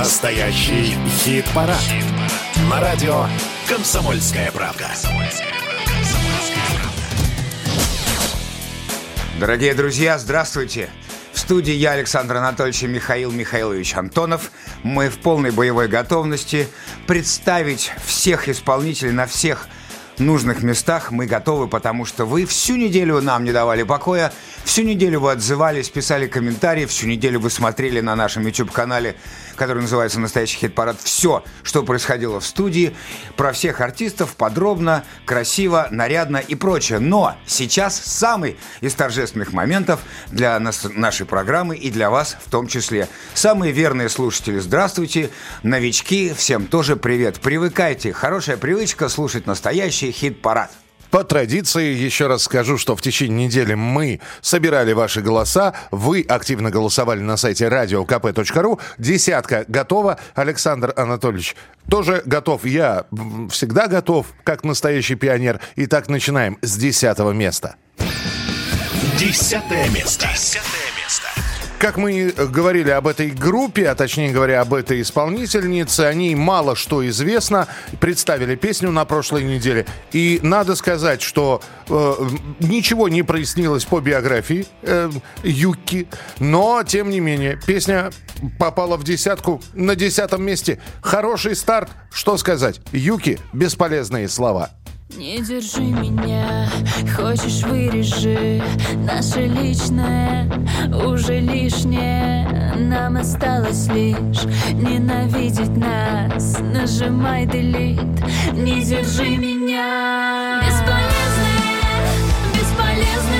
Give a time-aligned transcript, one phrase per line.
[0.00, 1.76] Настоящий хит-парад.
[1.76, 2.04] Хит
[2.70, 3.26] На радио
[3.68, 4.86] «Комсомольская правка».
[9.38, 10.88] Дорогие друзья, здравствуйте!
[11.34, 14.52] В студии я, Александр Анатольевич и Михаил Михайлович Антонов.
[14.82, 16.66] Мы в полной боевой готовности
[17.06, 19.68] представить всех исполнителей на всех
[20.20, 24.32] нужных местах мы готовы, потому что вы всю неделю нам не давали покоя,
[24.64, 29.16] всю неделю вы отзывались, писали комментарии, всю неделю вы смотрели на нашем YouTube-канале,
[29.56, 32.94] который называется «Настоящий хит-парад», все, что происходило в студии,
[33.36, 36.98] про всех артистов подробно, красиво, нарядно и прочее.
[36.98, 42.66] Но сейчас самый из торжественных моментов для нас, нашей программы и для вас в том
[42.66, 43.08] числе.
[43.34, 45.30] Самые верные слушатели, здравствуйте,
[45.62, 47.40] новички, всем тоже привет.
[47.40, 50.70] Привыкайте, хорошая привычка слушать настоящий хит-парад.
[51.10, 55.74] По традиции еще раз скажу, что в течение недели мы собирали ваши голоса.
[55.90, 58.80] Вы активно голосовали на сайте radiokp.ru.
[58.98, 60.18] Десятка готова.
[60.34, 61.56] Александр Анатольевич
[61.88, 62.64] тоже готов.
[62.64, 63.06] Я
[63.50, 65.60] всегда готов, как настоящий пионер.
[65.74, 67.74] Итак, начинаем с десятого места.
[69.18, 70.28] Десятое место.
[70.32, 70.90] Десятое
[71.80, 76.76] как мы говорили об этой группе, а точнее говоря, об этой исполнительнице, о ней мало
[76.76, 77.68] что известно.
[78.00, 79.86] Представили песню на прошлой неделе.
[80.12, 82.14] И надо сказать, что э,
[82.60, 85.10] ничего не прояснилось по биографии э,
[85.42, 86.06] Юки.
[86.38, 88.10] Но, тем не менее, песня
[88.58, 90.82] попала в десятку на десятом месте.
[91.00, 91.88] Хороший старт.
[92.12, 92.82] Что сказать?
[92.92, 94.70] Юки, бесполезные слова.
[95.16, 96.68] Не держи меня,
[97.16, 98.62] хочешь вырежи
[98.96, 100.48] Наше личное
[101.04, 102.74] уже лишнее.
[102.76, 106.58] Нам осталось лишь ненавидеть нас.
[106.60, 110.62] Нажимай delete, не держи меня.
[110.64, 111.80] Бесполезные,
[112.54, 113.39] бесполезные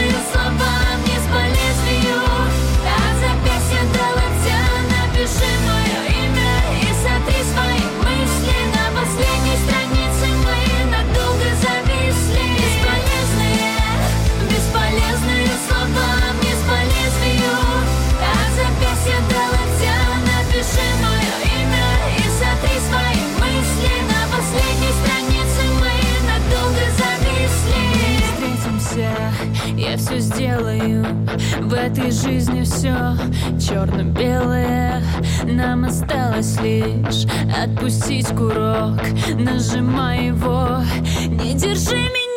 [30.10, 31.04] все сделаю.
[31.60, 33.14] В этой жизни все
[33.60, 35.02] черно-белое
[35.44, 37.26] Нам осталось лишь
[37.56, 39.00] отпустить курок.
[39.38, 40.78] Нажимай его,
[41.28, 42.29] не держи меня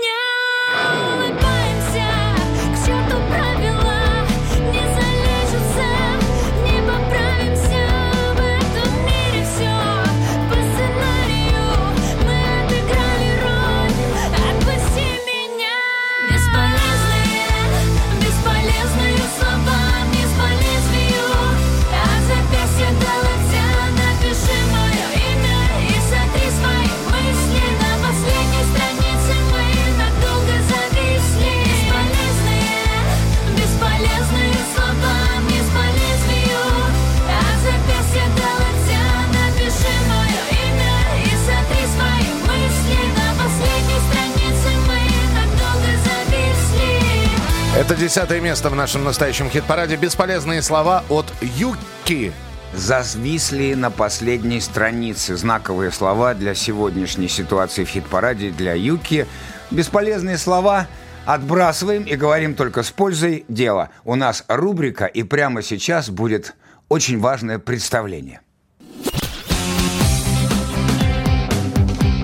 [47.93, 49.97] Это десятое место в нашем настоящем хит-параде.
[49.97, 52.33] Бесполезные слова от Юки.
[52.73, 55.35] Зазвисли на последней странице.
[55.35, 59.27] Знаковые слова для сегодняшней ситуации в хит-параде для Юки.
[59.69, 60.87] Бесполезные слова
[61.27, 63.89] отбрасываем и говорим только с пользой дела.
[64.05, 66.55] У нас рубрика, и прямо сейчас будет
[66.89, 68.41] очень важное представление.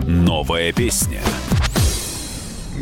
[0.08, 1.22] Новая песня.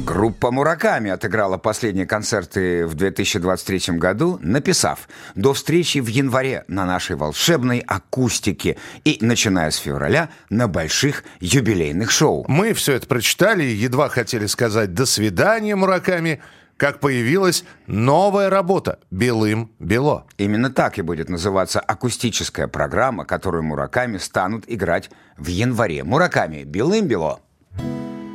[0.08, 7.18] Группа «Мураками» отыграла последние концерты в 2023 году, написав «До встречи в январе на нашей
[7.18, 12.46] волшебной акустике» и, начиная с февраля, на больших юбилейных шоу.
[12.48, 16.42] Мы все это прочитали и едва хотели сказать «До свидания, Мураками»,
[16.78, 20.26] как появилась новая работа «Белым-бело».
[20.38, 26.06] Именно так и будет называться акустическая программа, которую Мураками станут играть в январе.
[26.06, 27.42] Мураками «Белым-бело».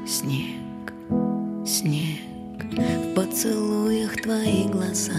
[0.07, 0.62] Снег
[1.65, 2.19] Снег,
[2.73, 5.13] в поцелуях твои глаза.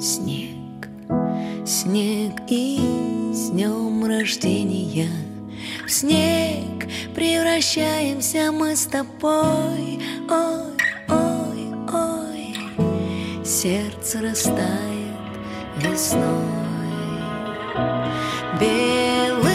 [0.00, 0.88] Снег,
[1.66, 2.78] снег и
[3.32, 5.10] с днем рождения.
[5.84, 10.00] В снег превращаемся мы с тобой.
[10.30, 10.76] Ой,
[11.08, 13.44] ой, ой.
[13.44, 15.18] Сердце растает
[15.78, 16.22] весной.
[18.60, 19.53] Белый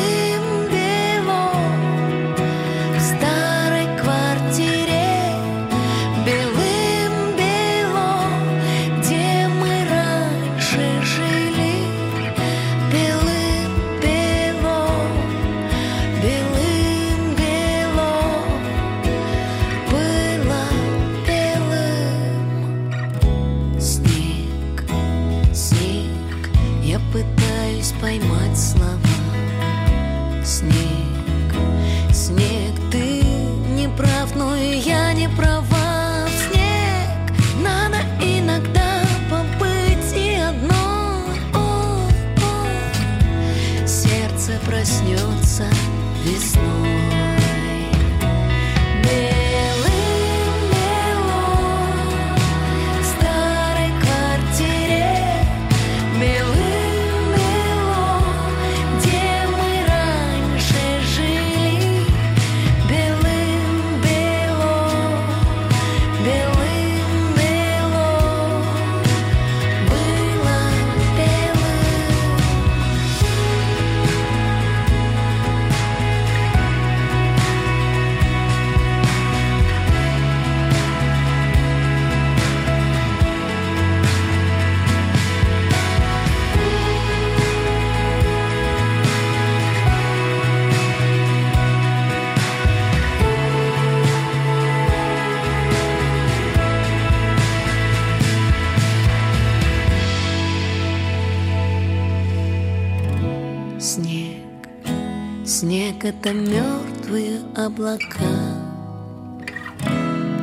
[106.19, 108.25] это мертвые облака.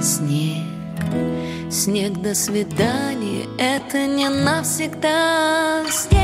[0.00, 0.64] Снег,
[1.70, 5.84] снег, до свидания, это не навсегда.
[5.90, 6.15] Снег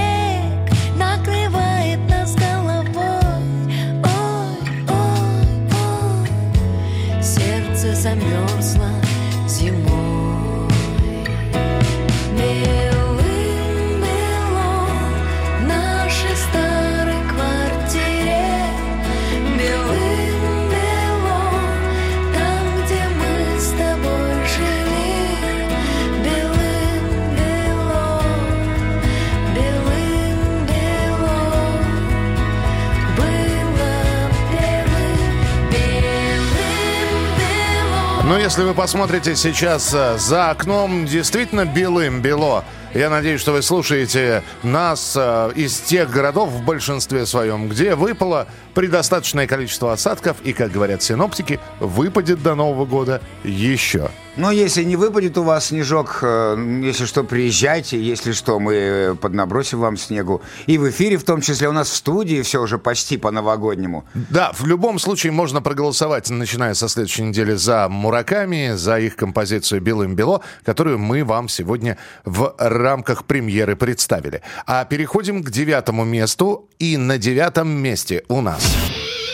[38.53, 42.67] если вы посмотрите сейчас э, за окном, действительно белым-бело.
[42.93, 48.47] Я надеюсь, что вы слушаете нас э, из тех городов в большинстве своем, где выпало
[48.75, 54.11] предостаточное количество осадков, и, как говорят синоптики, выпадет до Нового года еще.
[54.37, 58.01] Но если не выпадет у вас снежок, э, если что, приезжайте.
[58.01, 60.41] Если что, мы поднабросим вам снегу.
[60.67, 64.07] И в эфире, в том числе у нас в студии, все уже почти по-новогоднему.
[64.15, 69.83] Да, в любом случае можно проголосовать, начиная со следующей недели, за Мураками, за их композицию
[69.83, 74.41] «Белым-бело», которую мы вам сегодня в рамках премьеры представили.
[74.67, 76.69] А переходим к девятому месту.
[76.79, 78.77] И на девятом месте у нас...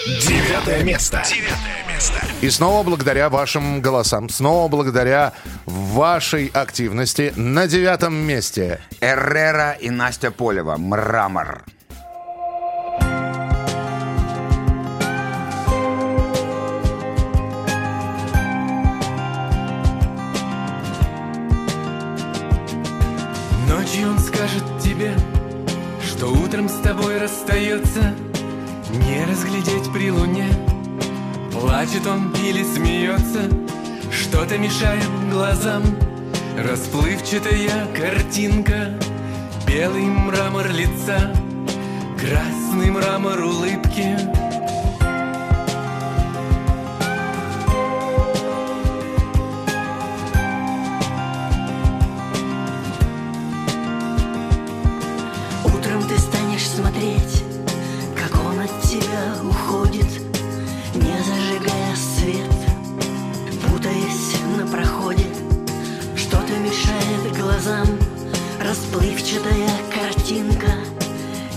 [0.07, 1.23] Девятое место.
[1.29, 2.28] Девятое место.
[2.41, 5.33] И снова благодаря вашим голосам, снова благодаря
[5.67, 8.81] вашей активности на девятом месте.
[9.01, 10.77] Эррера и Настя Полева.
[10.77, 11.65] Мрамор.
[23.69, 25.13] Ночью он скажет тебе,
[26.07, 28.15] что утром с тобой расстается,
[28.93, 30.47] не разглядеть при луне.
[31.61, 33.51] Плачет он или смеется,
[34.13, 35.83] что-то мешает глазам.
[36.57, 38.95] Расплывчатая картинка,
[39.67, 41.33] белый мрамор лица,
[42.19, 44.48] красный мрамор улыбки.
[68.99, 70.73] Расплывчатая картинка,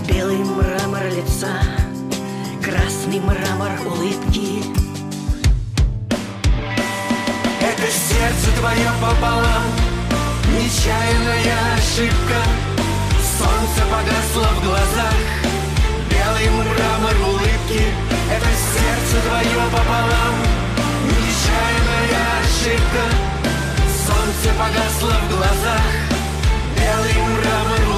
[0.08, 1.60] белый мрамор лица,
[2.62, 4.62] красный мрамор улыбки.
[7.60, 9.64] Это сердце твое пополам
[10.54, 12.42] Нечаянная ошибка.
[13.38, 15.14] Солнце погасло в глазах
[16.10, 17.82] Белый мрамор улыбки.
[18.30, 20.34] Это сердце твое пополам
[21.06, 23.04] Нечаянная ошибка.
[24.06, 26.01] Солнце погасло в глазах
[26.92, 27.91] Белый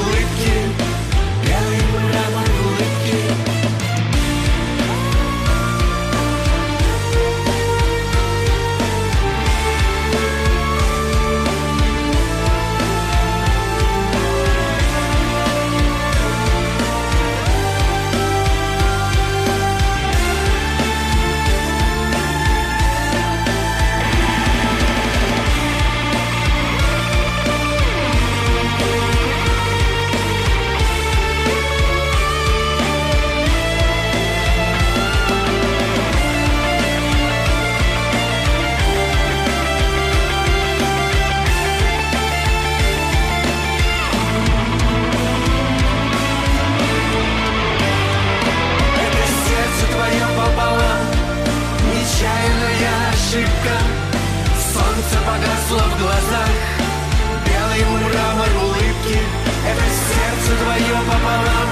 [60.59, 61.69] твое пополам.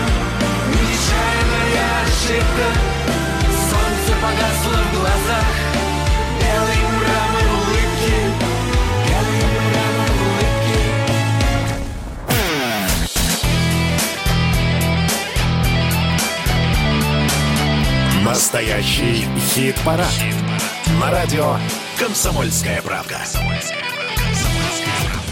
[0.68, 2.68] Нечаянная ошибка.
[3.70, 5.50] Солнце погасло в глазах.
[6.40, 8.16] Белый мрамор улыбки.
[9.08, 10.82] Белый мрамор улыбки.
[18.24, 19.16] Настоящий
[19.54, 20.18] хит-парад.
[21.00, 21.56] На радио
[21.98, 23.18] «Комсомольская правда».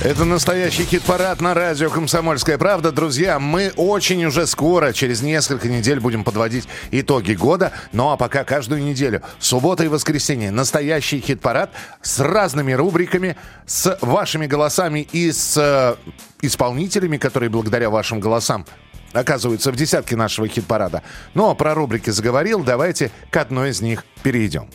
[0.03, 2.91] Это настоящий хит-парад на радио «Комсомольская правда».
[2.91, 7.73] Друзья, мы очень уже скоро, через несколько недель, будем подводить итоги года.
[7.93, 14.47] Ну а пока каждую неделю, суббота и воскресенье, настоящий хит-парад с разными рубриками, с вашими
[14.47, 15.97] голосами и с э,
[16.41, 18.65] исполнителями, которые благодаря вашим голосам
[19.13, 21.03] оказываются в десятке нашего хит-парада.
[21.35, 24.71] Ну а про рубрики заговорил, давайте к одной из них перейдем.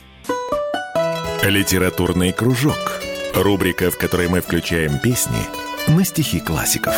[1.41, 3.01] Литературный кружок.
[3.35, 5.41] Рубрика, в которой мы включаем песни
[5.89, 6.95] на стихи классиков.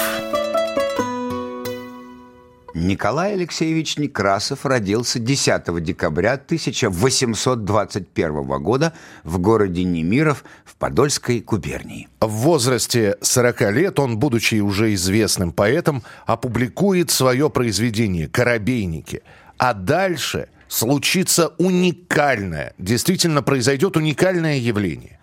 [2.75, 12.08] Николай Алексеевич Некрасов родился 10 декабря 1821 года в городе Немиров в Подольской губернии.
[12.22, 19.24] В возрасте 40 лет он, будучи уже известным поэтом, опубликует свое произведение «Коробейники».
[19.58, 25.16] А дальше случится уникальное, действительно произойдет уникальное явление.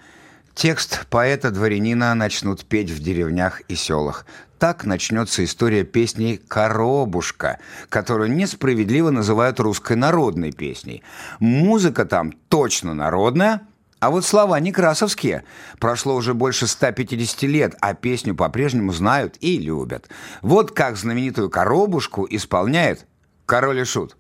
[0.55, 4.25] Текст поэта-дворянина начнут петь в деревнях и селах.
[4.61, 7.59] Так начнется история песни «Коробушка»,
[7.89, 11.03] которую несправедливо называют русской народной песней.
[11.41, 13.63] Музыка там точно народная,
[13.99, 15.43] а вот слова некрасовские.
[15.81, 20.09] Прошло уже больше 150 лет, а песню по-прежнему знают и любят.
[20.41, 23.07] Вот как знаменитую «Коробушку» исполняет
[23.45, 24.17] король и шут.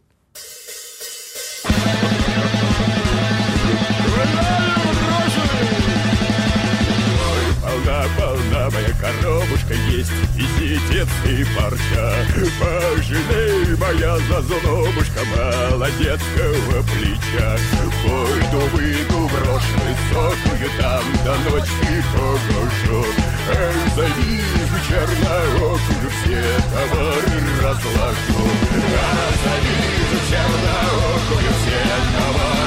[8.71, 12.15] Моя коробушка есть И ситец, и парча.
[12.61, 17.57] Пожалей, моя зазубушка Молодецкого плеча.
[18.05, 23.07] Пойду выйду брошь высокую Там до ночи погожу
[23.51, 28.51] Эх, завижу черноокую Все товары разложу.
[28.97, 32.64] А завижу черноокую Все товары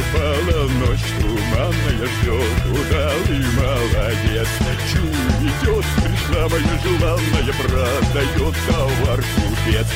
[0.00, 4.48] и полночь туманная ждет Удалый молодец
[4.90, 9.86] Чуй, идет, пришла моя желанная Продает товар купец.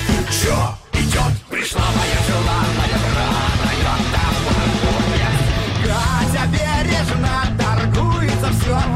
[0.43, 5.37] Чё идет, пришла моя желанная Продает товар купец.
[5.85, 8.94] Катя бережно торгуется, все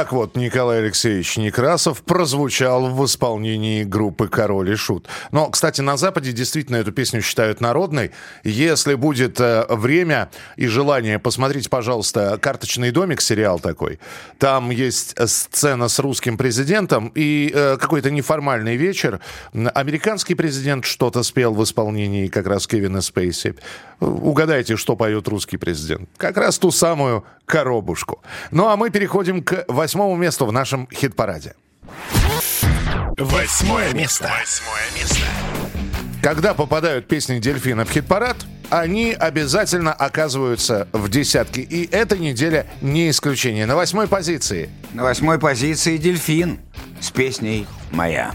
[0.00, 5.06] так вот Николай Алексеевич Некрасов прозвучал в исполнении группы «Король и Шут».
[5.30, 8.10] Но, кстати, на Западе действительно эту песню считают народной.
[8.42, 14.00] Если будет э, время и желание, посмотрите, пожалуйста, «Карточный домик», сериал такой.
[14.38, 19.20] Там есть сцена с русским президентом и э, какой-то неформальный вечер.
[19.52, 23.54] Американский президент что-то спел в исполнении как раз Кевина Спейси.
[24.00, 26.08] Угадайте, что поет русский президент.
[26.16, 28.22] Как раз ту самую коробушку.
[28.50, 31.54] Ну а мы переходим к восьмому месту в нашем хит-параде.
[33.18, 34.30] Восьмое место.
[34.40, 35.26] Восьмое место.
[36.22, 38.36] Когда попадают песни Дельфина в хит-парад,
[38.70, 41.62] они обязательно оказываются в десятке.
[41.62, 43.66] И эта неделя не исключение.
[43.66, 44.70] На восьмой позиции.
[44.92, 46.60] На восьмой позиции «Дельфин»
[47.00, 48.34] с песней «Моя».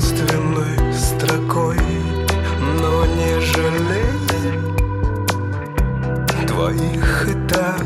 [0.00, 1.78] единственной строкой,
[2.80, 4.20] но не жалей
[6.46, 7.84] твоих и так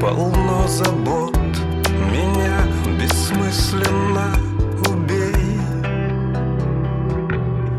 [0.00, 1.36] полно забот.
[2.12, 2.60] Меня
[3.00, 4.36] бессмысленно
[4.86, 5.60] убей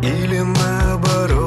[0.02, 1.47] или наоборот.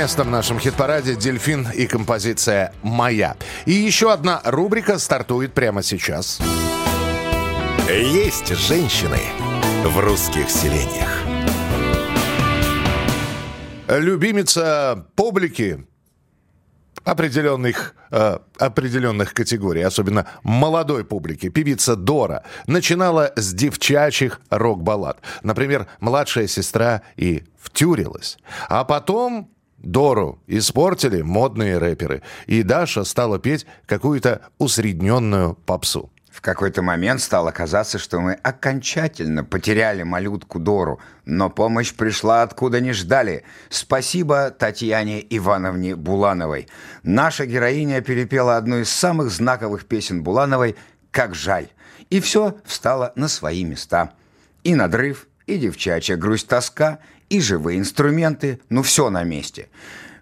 [0.00, 3.36] Место в нашем хит-параде «Дельфин» и композиция «Моя».
[3.66, 6.40] И еще одна рубрика стартует прямо сейчас.
[7.86, 9.18] Есть женщины
[9.84, 11.10] в русских селениях.
[13.88, 15.86] Любимица публики
[17.04, 25.18] определенных, э, определенных категорий, особенно молодой публики, певица Дора, начинала с девчачьих рок-баллад.
[25.42, 28.38] Например, «Младшая сестра» и «Втюрилась».
[28.70, 36.10] А потом Дору испортили модные рэперы, и Даша стала петь какую-то усредненную попсу.
[36.30, 42.80] В какой-то момент стало казаться, что мы окончательно потеряли малютку Дору, но помощь пришла откуда
[42.80, 43.42] не ждали.
[43.68, 46.68] Спасибо Татьяне Ивановне Булановой.
[47.02, 50.76] Наша героиня перепела одну из самых знаковых песен Булановой
[51.10, 51.68] «Как жаль».
[52.10, 54.12] И все встало на свои места.
[54.62, 59.68] И надрыв, и девчачья грусть-тоска, и живые инструменты, ну все на месте.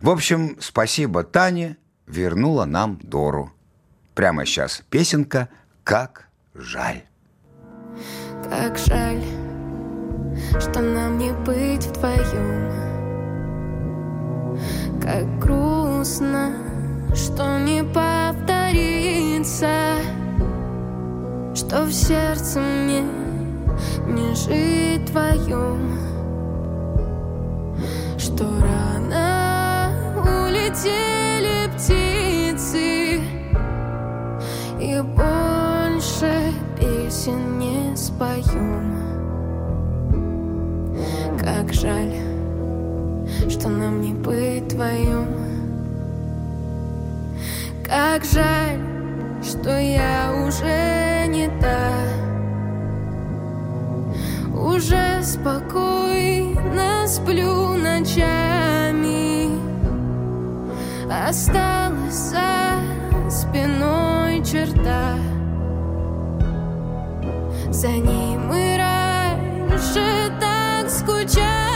[0.00, 3.52] В общем, спасибо Тане, вернула нам Дору.
[4.14, 5.48] Прямо сейчас песенка
[5.82, 7.02] «Как жаль».
[8.48, 9.22] Как жаль,
[10.60, 12.72] что нам не быть вдвоем
[15.02, 16.54] Как грустно,
[17.14, 19.68] что не повторится
[21.54, 23.02] Что в сердце мне
[24.06, 26.07] не жить твоем
[28.18, 33.20] Что рано улетели птицы
[34.80, 38.98] И больше песен не споем.
[41.38, 42.14] Как жаль,
[43.48, 45.28] что нам не быть твоем.
[47.84, 48.80] Как жаль,
[49.44, 52.27] что я уже не та
[54.58, 59.48] Уже спокойно сплю ночами.
[61.28, 65.14] Осталась за спиной черта.
[67.70, 71.67] За ней мы раньше так скучали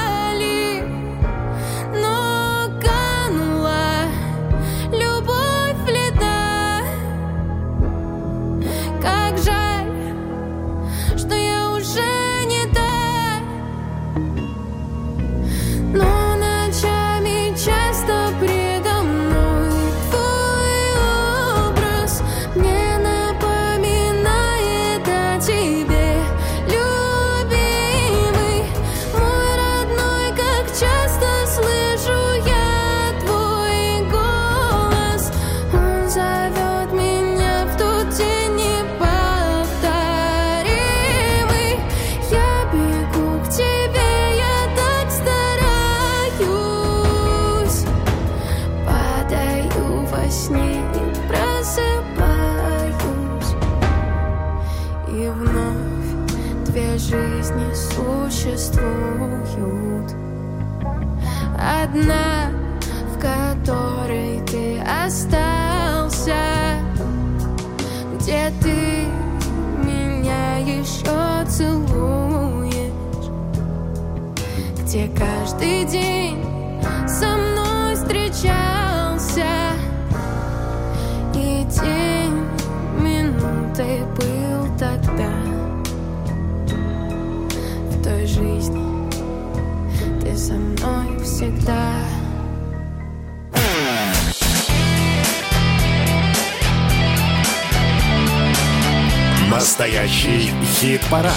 [99.72, 101.32] Настоящий хит-парад.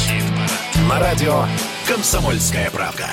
[0.89, 1.45] На радио
[1.87, 3.05] «Комсомольская правка».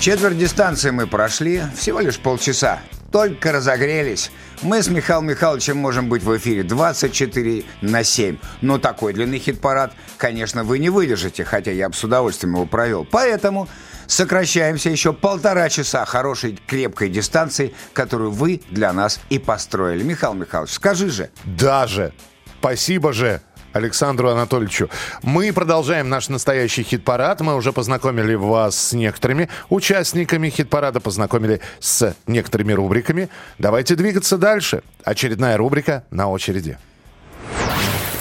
[0.00, 2.80] Четверть дистанции мы прошли, всего лишь полчаса.
[3.12, 4.30] Только разогрелись.
[4.62, 8.38] Мы с Михаилом Михайловичем можем быть в эфире 24 на 7.
[8.62, 13.04] Но такой длинный хит-парад, конечно, вы не выдержите, хотя я бы с удовольствием его провел.
[13.04, 13.68] Поэтому
[14.06, 20.02] сокращаемся еще полтора часа хорошей крепкой дистанции, которую вы для нас и построили.
[20.02, 21.30] Михаил Михайлович, скажи же.
[21.44, 22.12] Даже.
[22.58, 23.40] Спасибо же.
[23.74, 24.88] Александру Анатольевичу.
[25.22, 27.40] Мы продолжаем наш настоящий хит-парад.
[27.40, 33.28] Мы уже познакомили вас с некоторыми участниками хит-парада, познакомили с некоторыми рубриками.
[33.58, 34.82] Давайте двигаться дальше.
[35.02, 36.78] Очередная рубрика на очереди.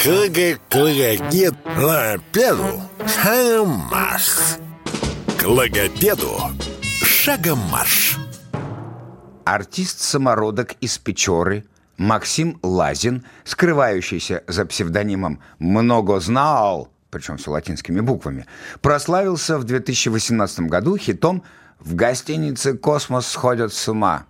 [0.02, 4.58] Клагоклагогет на педу шагом марш.
[5.44, 6.40] К логопеду
[7.04, 8.18] шагом марш.
[9.44, 11.66] Артист-самородок из Печоры
[11.98, 18.46] Максим Лазин, скрывающийся за псевдонимом «Mnogoznaal», причем с латинскими буквами,
[18.80, 21.44] прославился в 2018 году хитом
[21.78, 24.26] «В гостинице «Космос сходят с ума».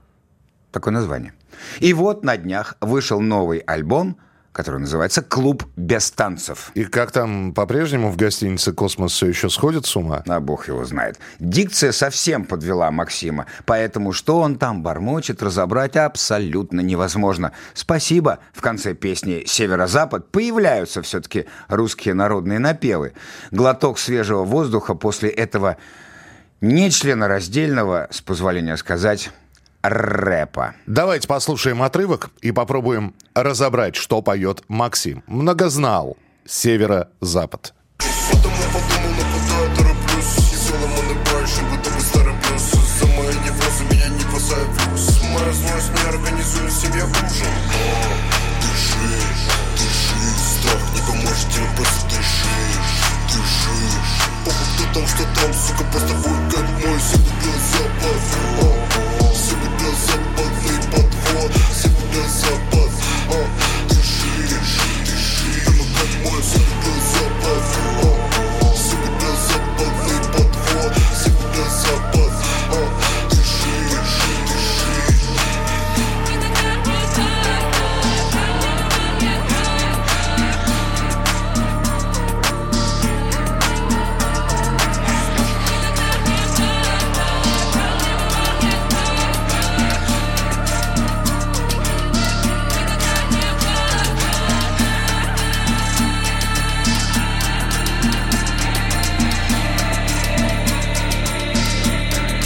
[0.72, 1.36] Такое название.
[1.80, 4.18] И вот на днях вышел новый альбом,
[4.54, 6.72] который называется «Клуб без танцев».
[6.76, 10.24] И как там по-прежнему в гостинице «Космос» все еще сходит с ума?
[10.28, 11.20] А бог его знает.
[11.40, 17.52] Дикция совсем подвела Максима, поэтому что он там бормочет, разобрать абсолютно невозможно.
[17.74, 23.14] Спасибо, в конце песни «Северо-Запад» появляются все-таки русские народные напевы.
[23.52, 25.78] Глоток свежего воздуха после этого
[26.62, 29.32] нечленораздельного, с позволения сказать,
[29.84, 30.76] рэпа.
[30.88, 35.24] Давайте послушаем отрывок и попробуем разобрать, что поет Максим.
[35.28, 36.18] Многознал.
[36.46, 37.74] Северо-запад.
[45.94, 47.48] Не организую себе ужин
[50.38, 56.54] Страх не поможет тебе, просто дышишь Дышишь Похуй, кто там, что там, сука, просто будь
[56.54, 58.22] как мой Северо-запад
[58.62, 58.73] О,
[62.14, 62.73] Северо-запад О,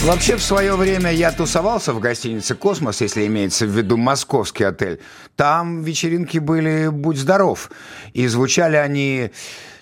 [0.08, 5.00] Вообще, в свое время я тусовался в гостинице «Космос», если имеется в виду московский отель.
[5.36, 7.70] Там вечеринки были «Будь здоров».
[8.14, 9.32] И звучали они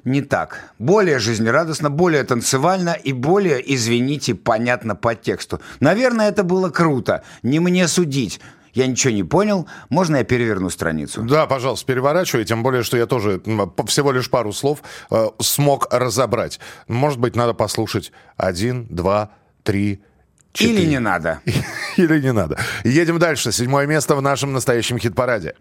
[0.03, 0.73] не так.
[0.81, 5.61] Более жизнерадостно, более танцевально и более, извините, понятно по тексту.
[5.79, 7.23] Наверное, это было круто.
[7.45, 8.41] Не мне судить.
[8.75, 9.69] Я ничего не понял.
[9.91, 11.23] Можно я переверну страницу?
[11.23, 13.41] Да, пожалуйста, переворачивай, тем более, что я тоже
[13.87, 16.59] всего лишь пару слов э, смог разобрать.
[16.89, 19.31] Может быть, надо послушать один, два,
[19.63, 20.03] три,
[20.57, 20.83] четыре.
[20.83, 21.41] Или не надо?
[21.97, 22.59] Или не надо.
[22.85, 23.53] Едем дальше.
[23.53, 25.55] Седьмое место в нашем настоящем хит-параде.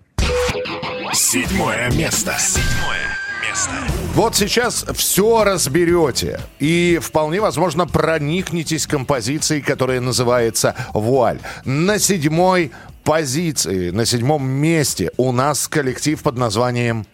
[1.13, 2.35] Седьмое место.
[2.39, 3.71] Седьмое место.
[4.13, 6.39] Вот сейчас все разберете.
[6.59, 11.39] И вполне возможно проникнетесь композицией, которая называется «Вуаль».
[11.65, 12.71] На седьмой
[13.03, 17.05] позиции, на седьмом месте у нас коллектив под названием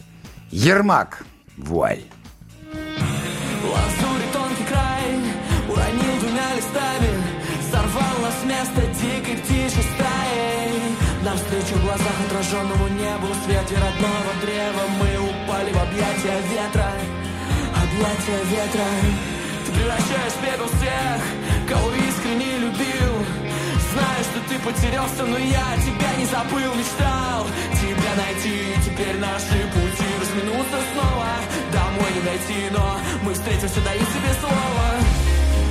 [0.52, 1.26] Ермак.
[1.58, 2.02] Вуаль.
[18.52, 18.88] Ветра.
[19.66, 21.20] Ты превращаешь в пепел всех
[21.70, 23.14] Кого искренне любил.
[23.92, 27.48] Знаю, что ты потерялся, но я тебя не забыл Мечтал.
[27.80, 31.32] Тебя найти Теперь наши пути разминутся снова.
[31.72, 34.88] Домой не дойти, но мы встретимся, даю тебе слово.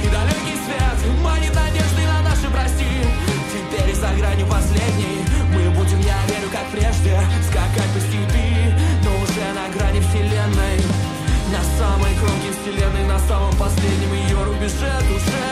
[0.04, 2.92] И далекий свет манит надеждой на наши прости.
[3.52, 7.92] Теперь за гранью последней Мы будем, я верю, как прежде Скакать
[12.61, 15.46] вселенной На самом последнем ее рубеже душе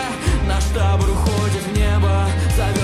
[0.46, 2.77] Наш табор уходит в небо Зовет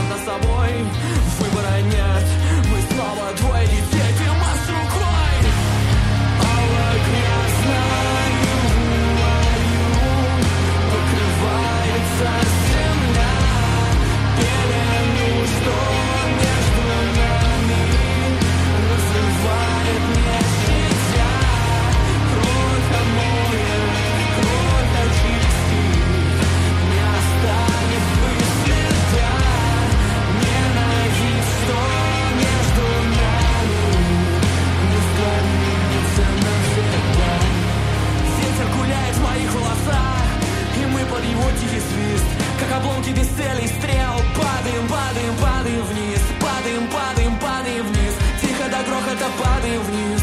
[43.04, 46.22] Руки без цели стрел Падаем, падаем, падаем вниз.
[46.40, 48.14] Падаем, падаем, падаем вниз.
[48.40, 50.22] Тихо до грохота падаем вниз.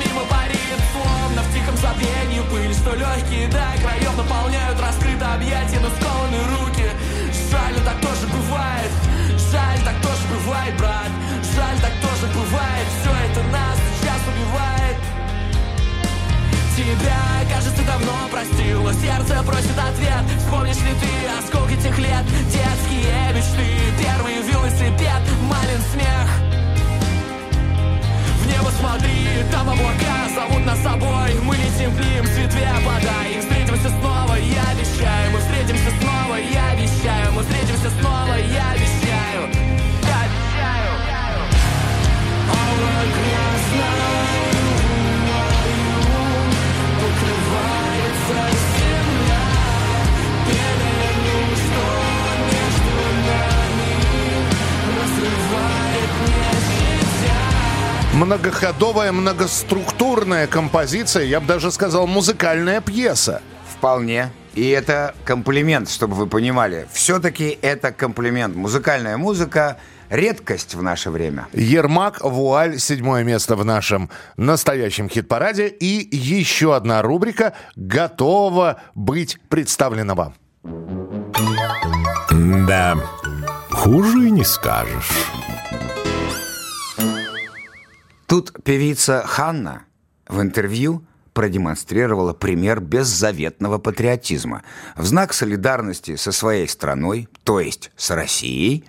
[0.00, 5.88] Мимо парит, словно в тихом забвении пыль Что легкие до краев наполняют раскрыто объятия Но
[5.90, 6.63] скованы руки
[16.84, 17.16] Тебя,
[17.48, 20.20] кажется, давно простил Но сердце просит ответ.
[20.36, 21.08] Вспомнишь ли ты
[21.40, 22.24] осколки тех лет?
[22.52, 23.64] Детские мечты
[23.96, 26.28] Первый велосипед Малин смех.
[28.36, 31.32] В небо смотри, там облака зовут нас собой.
[31.44, 35.32] Мы летим к ним, с ветвей И встретимся снова, я обещаю.
[35.32, 37.32] Мы встретимся снова, я обещаю.
[37.32, 39.48] Мы встретимся снова, я обещаю.
[40.04, 41.44] Я обещаю красная.
[43.04, 44.63] покрывается
[58.14, 63.42] Многоходовая, многоструктурная композиция, я бы даже сказал, музыкальная пьеса.
[63.68, 64.30] Вполне.
[64.54, 66.86] И это комплимент, чтобы вы понимали.
[66.92, 68.54] Все-таки это комплимент.
[68.54, 69.78] Музыкальная музыка–
[70.14, 71.48] редкость в наше время.
[71.52, 75.68] Ермак, Вуаль, седьмое место в нашем настоящем хит-параде.
[75.68, 80.34] И еще одна рубрика готова быть представлена вам.
[82.66, 82.96] Да,
[83.70, 85.10] хуже и не скажешь.
[88.26, 89.82] Тут певица Ханна
[90.26, 94.62] в интервью продемонстрировала пример беззаветного патриотизма.
[94.96, 98.84] В знак солидарности со своей страной, то есть с Россией,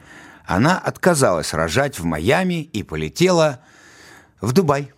[0.47, 3.59] она отказалась рожать в Майами и полетела
[4.41, 4.91] в Дубай.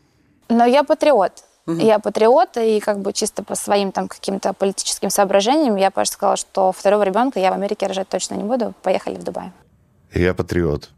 [0.50, 1.44] Но я патриот.
[1.68, 6.38] Я патриот, и как бы чисто по своим там каким-то политическим соображениям я, просто сказала,
[6.38, 8.74] что второго ребенка я в Америке рожать точно не буду.
[8.84, 9.52] Поехали в Дубай.
[10.14, 10.92] Я патриот.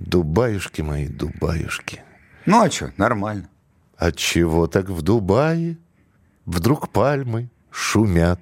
[0.00, 2.02] Дубаюшки мои, дубаюшки.
[2.44, 3.48] Ну а что, нормально.
[3.96, 5.76] Отчего так в Дубае
[6.44, 8.40] вдруг пальмы шумят?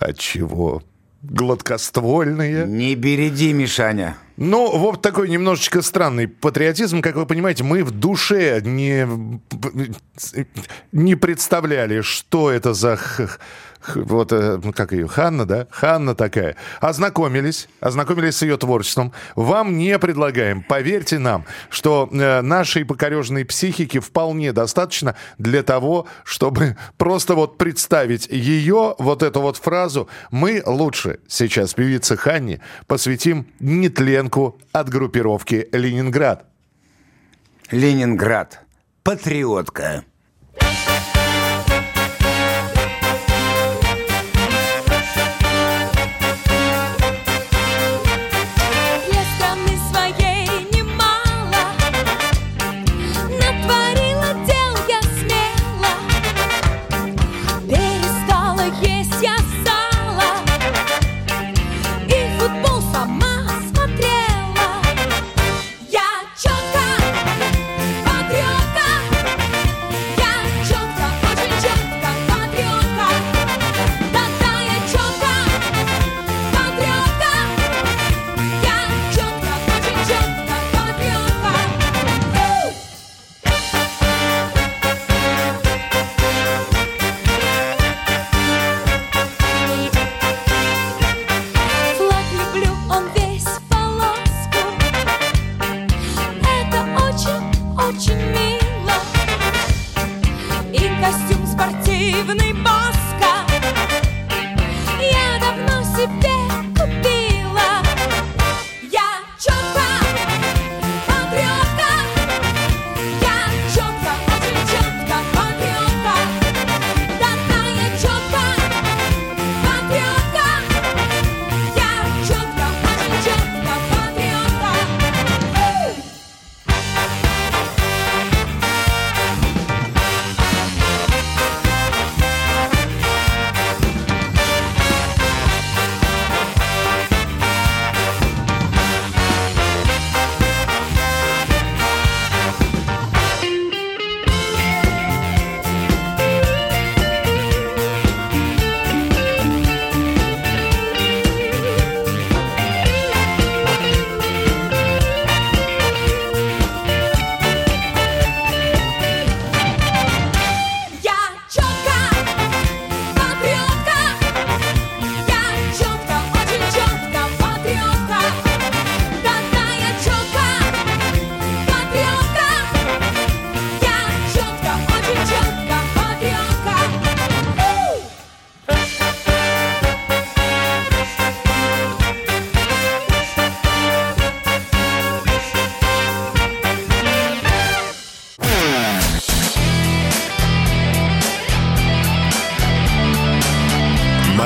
[0.00, 0.82] Отчего
[1.22, 2.66] гладкоствольные?
[2.66, 4.16] Не береди, Мишаня.
[4.36, 7.00] Ну, вот такой немножечко странный патриотизм.
[7.00, 9.06] Как вы понимаете, мы в душе не,
[10.92, 12.98] не представляли, что это за...
[13.94, 15.66] Вот, э, как ее, Ханна, да?
[15.70, 16.56] Ханна такая.
[16.80, 19.12] Ознакомились, ознакомились с ее творчеством.
[19.34, 26.76] Вам не предлагаем, поверьте нам, что э, нашей покорежной психики вполне достаточно для того, чтобы
[26.96, 30.08] просто вот представить ее, вот эту вот фразу.
[30.30, 36.46] Мы лучше сейчас певице Ханне посвятим нетленку от группировки «Ленинград».
[37.70, 38.60] Ленинград.
[39.02, 40.04] Патриотка.
[40.60, 41.01] Для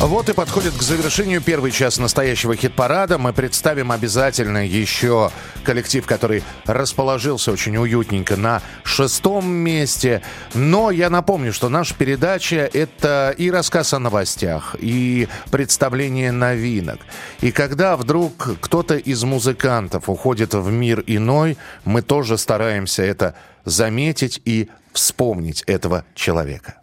[0.00, 3.18] Вот и подходит к завершению первый час настоящего хит-парада.
[3.18, 5.30] Мы представим обязательно еще
[5.62, 10.22] коллектив, который расположился очень уютненько на шестом месте.
[10.54, 17.00] Но я напомню, что наша передача— это и рассказ о новостях, и представление новинок.
[17.42, 23.34] И когда вдруг кто-то из музыкантов уходит в мир иной, мы тоже стараемся это
[23.66, 26.76] заметить и вспомнить этого человека.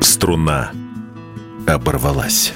[0.00, 0.70] Струна
[1.74, 2.52] оборвалась.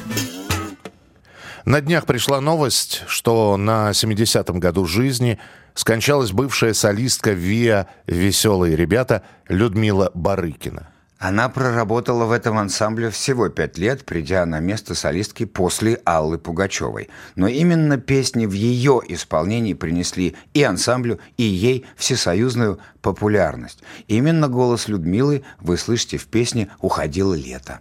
[1.65, 5.39] На днях пришла новость, что на 70-м году жизни
[5.75, 10.89] скончалась бывшая солистка ВИА «Веселые ребята» Людмила Барыкина.
[11.19, 17.11] Она проработала в этом ансамбле всего пять лет, придя на место солистки после Аллы Пугачевой.
[17.37, 23.85] Но именно песни в ее исполнении принесли и ансамблю, и ей всесоюзную популярность.
[24.09, 27.79] Именно голос Людмилы вы слышите в песне «Уходило лето».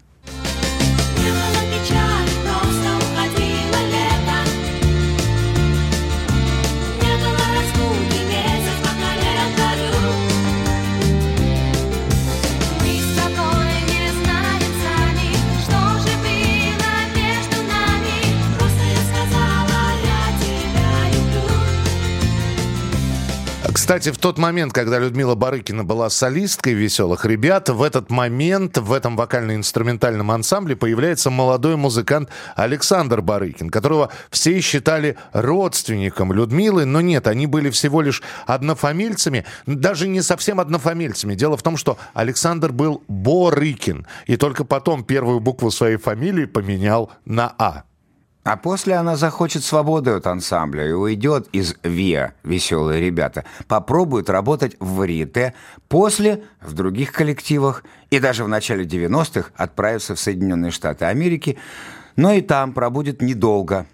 [23.91, 28.93] Кстати, в тот момент, когда Людмила Барыкина была солисткой «Веселых ребят», в этот момент в
[28.93, 37.27] этом вокально-инструментальном ансамбле появляется молодой музыкант Александр Барыкин, которого все считали родственником Людмилы, но нет,
[37.27, 41.35] они были всего лишь однофамильцами, даже не совсем однофамильцами.
[41.35, 47.11] Дело в том, что Александр был Борыкин, и только потом первую букву своей фамилии поменял
[47.25, 47.83] на «А».
[48.43, 54.75] А после она захочет свободы от ансамбля и уйдет из ВИА, веселые ребята, попробует работать
[54.79, 55.53] в варьете,
[55.87, 61.59] после в других коллективах и даже в начале 90-х отправится в Соединенные Штаты Америки,
[62.15, 63.85] но и там пробудет недолго.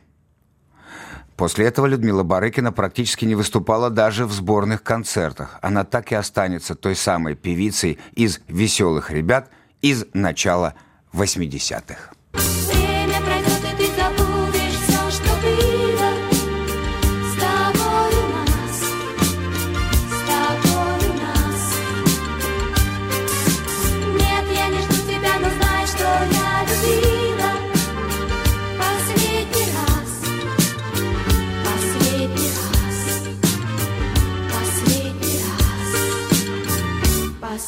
[1.35, 5.59] После этого Людмила Барыкина практически не выступала даже в сборных концертах.
[5.61, 9.49] Она так и останется той самой певицей из «Веселых ребят»
[9.81, 10.73] из начала
[11.13, 12.86] 80-х.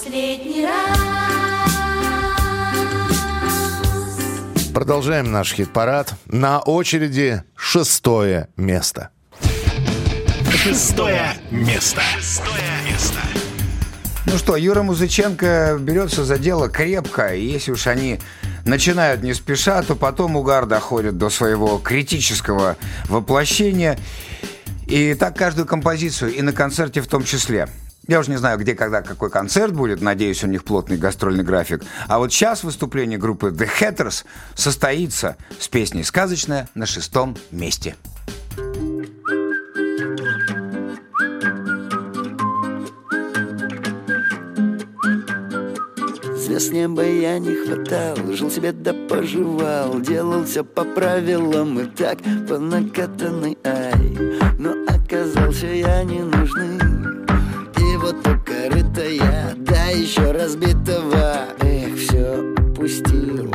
[0.09, 0.97] Последний раз,
[4.73, 6.15] Продолжаем наш хит-парад.
[6.25, 9.09] На очереди шестое место.
[10.51, 12.01] Шестое место.
[12.17, 13.19] Шестое место.
[14.25, 18.19] Ну что, Юра Музыченко берется за дело крепко, и если уж они
[18.65, 22.77] начинают не спеша, то потом угар доходит до своего критического
[23.09, 23.99] воплощения.
[24.87, 27.69] И так каждую композицию, и на концерте в том числе.
[28.09, 30.01] Я уже не знаю, где, когда, какой концерт будет.
[30.01, 31.83] Надеюсь, у них плотный гастрольный график.
[32.07, 37.95] А вот сейчас выступление группы The Hatters состоится с песней «Сказочная» на шестом месте.
[46.35, 52.17] Звезд неба я не хватал, жил себе да поживал, делал все по правилам и так
[52.47, 54.17] по накатанной ай.
[54.57, 56.98] Но оказался я не нужный,
[59.09, 63.51] я, да еще разбитого, эх, все упустил.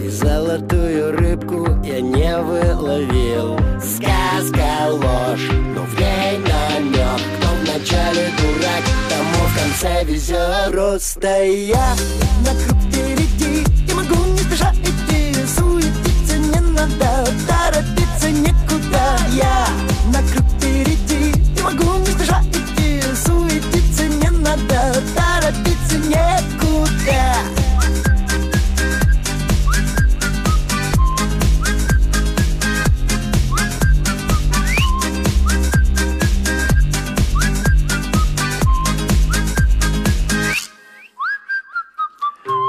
[0.00, 3.58] И золотую рыбку я не выловил.
[3.80, 10.70] Сказка ложь, но в ней намек, кто вначале дурак, тому в конце везет.
[10.70, 11.94] Просто я
[12.44, 19.18] на круг впереди, и могу не спеша идти, суетиться не надо, торопиться некуда.
[19.32, 19.66] Я
[26.06, 27.66] некуда.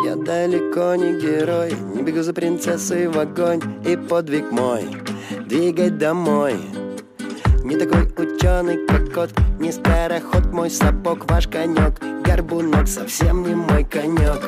[0.05, 4.85] Я далеко не герой, не бегу за принцессой в огонь И подвиг мой
[5.47, 6.55] двигать домой
[7.67, 13.83] не такой ученый, как кот Не староход, мой сапог, ваш конек Горбунок совсем не мой
[13.83, 14.41] конек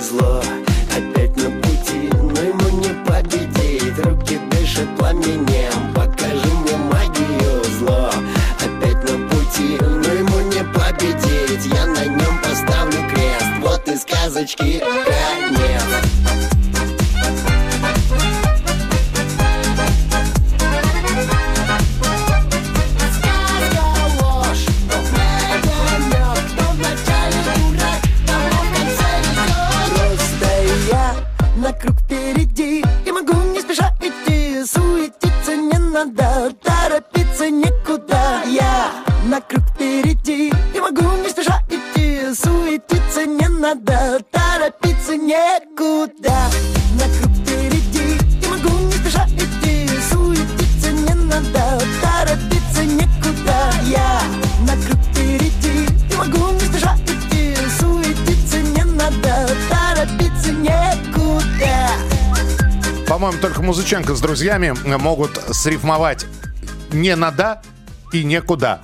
[0.00, 0.42] Зло
[0.90, 7.62] опять на пути Но ему не победить Руки дышат пламенем Покажи мне магию.
[7.78, 8.10] Зло
[8.58, 13.46] опять на пути Но ему не победить Я на нем поставлю крест.
[13.62, 16.53] Вот и сказочки конец
[32.34, 32.84] впереди.
[33.06, 34.64] И могу не спеша идти.
[34.64, 38.90] Суетиться не надо Торопиться некуда Я
[39.26, 40.52] на круг впереди.
[40.74, 42.34] И могу не спеша идти.
[42.34, 46.34] Суетиться не надо Торопиться некуда.
[46.98, 47.23] На круг
[63.14, 66.26] По-моему, только Музыченко с друзьями могут срифмовать
[66.90, 67.62] не надо
[68.12, 68.80] и некуда.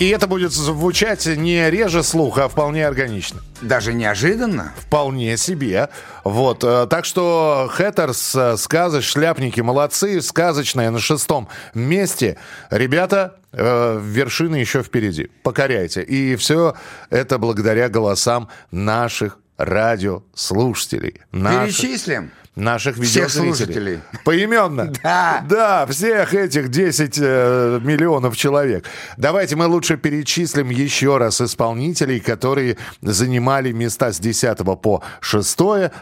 [0.00, 3.40] И это будет звучать не реже слуха, а вполне органично.
[3.62, 4.72] Даже неожиданно?
[4.80, 5.90] Вполне себе.
[6.24, 6.64] Вот.
[6.64, 10.20] э, Так что Хэттерс, э, сказы, шляпники, молодцы.
[10.22, 12.36] Сказочная на шестом месте.
[12.70, 15.30] Ребята, э, вершины еще впереди.
[15.44, 16.02] Покоряйте.
[16.02, 16.74] И все
[17.10, 21.20] это благодаря голосам наших радиослушателей.
[21.30, 22.32] Наших, Перечислим.
[22.58, 24.00] Наших видеозрителей.
[24.24, 24.92] Поименно?
[25.02, 25.44] Да.
[25.48, 28.84] Да, всех этих 10 э, миллионов человек.
[29.16, 35.58] Давайте мы лучше перечислим еще раз исполнителей, которые занимали места с 10 по 6.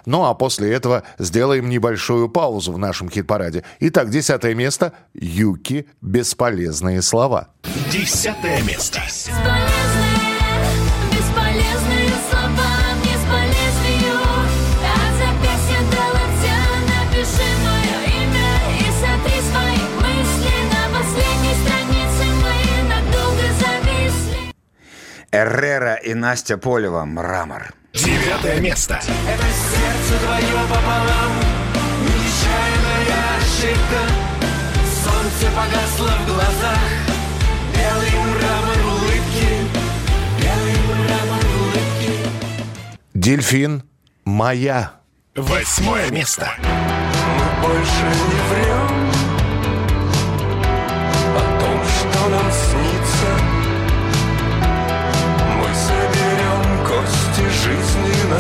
[0.07, 3.65] Ну а после этого сделаем небольшую паузу в нашем хит-параде.
[3.81, 7.49] Итак, 10 место Юки «Бесполезные слова».
[7.91, 9.01] Десятое место.
[9.05, 9.86] Бесполезные
[25.37, 27.75] Эррера и Настя Полева «Мрамор».
[27.93, 28.95] Девятое место.
[28.95, 31.33] Это сердце твое пополам
[32.01, 34.01] Нечаянная ошибка
[35.05, 36.79] Солнце погасло в глазах
[37.75, 39.49] Белый мрамор улыбки
[40.41, 42.13] Белый мрамор улыбки
[43.13, 43.83] Дельфин
[44.25, 44.93] «Моя».
[45.35, 46.51] Восьмое место.
[46.63, 49.26] Мы больше не врем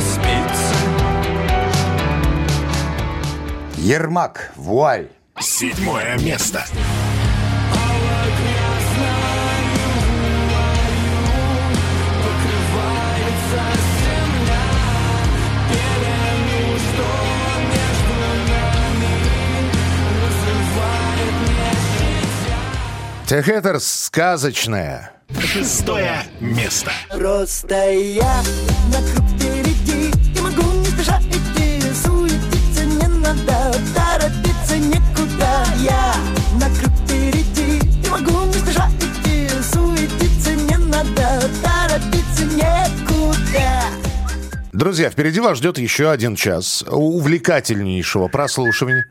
[0.00, 0.76] спицы
[3.86, 5.08] Ермак «Вуаль».
[5.38, 6.64] Седьмое место.
[23.28, 25.12] Hatters «Сказочная».
[25.38, 26.90] Шестое место.
[27.10, 28.42] Просто я
[28.90, 29.55] на круг
[44.96, 49.04] Друзья, впереди вас ждет еще один час увлекательнейшего прослушивания.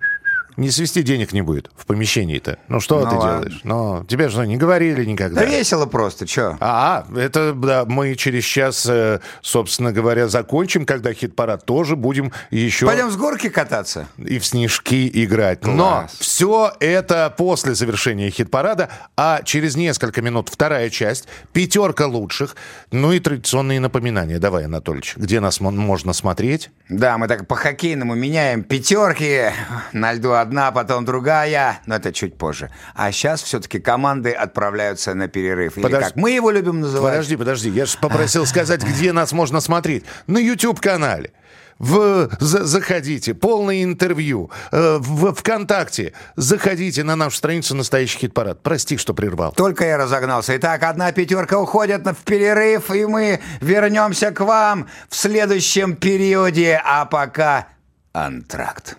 [0.58, 2.58] Не свести денег не будет в помещении-то.
[2.68, 3.44] Ну что Ну ты ладно.
[3.46, 3.62] делаешь?
[3.64, 5.42] Ну, тебе же не говорили никогда.
[5.42, 6.58] Да весело просто, чё?
[6.60, 12.86] А, это да, мы через час, э, собственно говоря, закончим, когда хит-парад тоже будем еще
[12.86, 14.08] Пойдем с горки кататься?
[14.18, 15.66] и в снежки играть.
[15.66, 16.16] Но Класс.
[16.20, 22.56] все это после завершения хит-парада, а через несколько минут вторая часть, пятерка лучших,
[22.92, 24.40] ну и традиционные напоминания.
[24.40, 26.70] Давай, Анатольевич, где нас мо- можно смотреть?
[26.90, 29.52] Да, мы так по-хоккейному меняем пятерки.
[29.94, 31.80] На льду одна, потом другая.
[31.86, 32.70] Но это чуть позже.
[32.94, 35.78] А сейчас все-таки команды отправляются на перерыв.
[35.78, 37.14] Или Подож- как мы его любим называть.
[37.14, 40.06] Подожди, подожди, я же попросил сказать, где нас можно смотреть.
[40.28, 41.32] На YouTube-канале.
[41.78, 46.14] В, за- заходите, полное интервью, э, в ВКонтакте.
[46.38, 48.64] Заходите на нашу страницу «Настоящий хит-парад».
[48.64, 49.52] Прости, что прервал.
[49.52, 50.56] Только я разогнался.
[50.56, 56.82] Итак, одна пятерка уходит в перерыв, и мы вернемся к вам в следующем периоде.
[56.86, 57.68] А пока
[58.14, 58.98] антракт.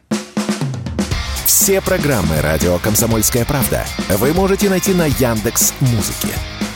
[1.47, 6.35] Все программы радио Комсомольская правда вы можете найти на Яндекс Музыке.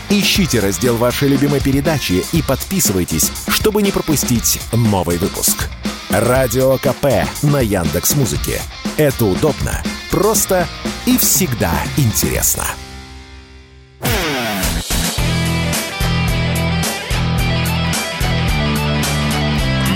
[0.09, 5.69] Ищите раздел вашей любимой передачи и подписывайтесь, чтобы не пропустить новый выпуск.
[6.09, 8.63] Радио КП на Яндекс Музыке.
[8.97, 10.69] Это удобно, просто
[11.05, 12.65] и всегда интересно.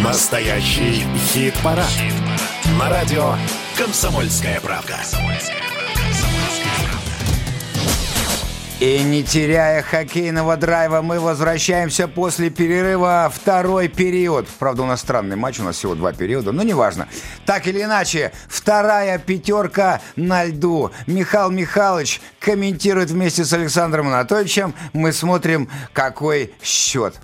[0.02, 1.86] Настоящий хит-парад.
[2.76, 3.36] На радио
[3.76, 4.96] «Комсомольская правда».
[8.80, 14.46] И не теряя хоккейного драйва, мы возвращаемся после перерыва второй период.
[14.58, 17.08] Правда, у нас странный матч, у нас всего два периода, но неважно.
[17.46, 20.90] Так или иначе, вторая пятерка на льду.
[21.06, 24.74] Михаил Михайлович комментирует вместе с Александром Анатольевичем.
[24.92, 27.14] Мы смотрим, какой счет.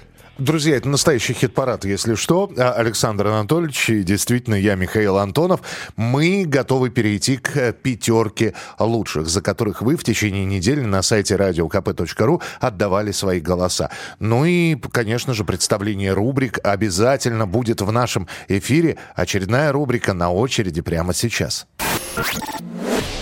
[0.40, 2.50] Друзья, это настоящий хит-парад, если что.
[2.56, 5.60] А, Александр Анатольевич и действительно я, Михаил Антонов.
[5.96, 12.40] Мы готовы перейти к пятерке лучших, за которых вы в течение недели на сайте radiokp.ru
[12.58, 13.90] отдавали свои голоса.
[14.18, 18.96] Ну и, конечно же, представление рубрик обязательно будет в нашем эфире.
[19.14, 21.66] Очередная рубрика на очереди прямо сейчас.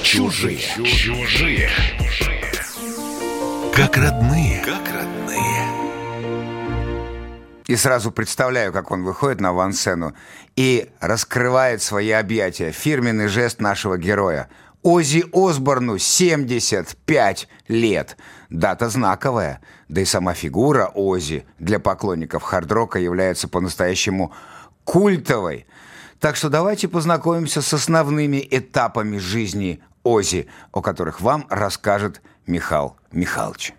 [0.05, 0.61] Чужие.
[0.85, 1.69] Чужие.
[3.75, 4.63] Как родные.
[4.65, 4.98] Как родные.
[7.69, 10.15] И сразу представляю, как он выходит на авансцену
[10.57, 12.73] и раскрывает свои объятия.
[12.73, 14.49] Фирменный жест нашего героя.
[14.83, 18.17] Ози Осборну 75 лет.
[18.49, 19.61] Дата знаковая.
[19.89, 24.33] Да и сама фигура Ози для поклонников хард-рока является по-настоящему
[24.85, 25.67] культовой.
[26.21, 33.75] Так что давайте познакомимся с основными этапами жизни Ози, о которых вам расскажет Михаил Михайлович.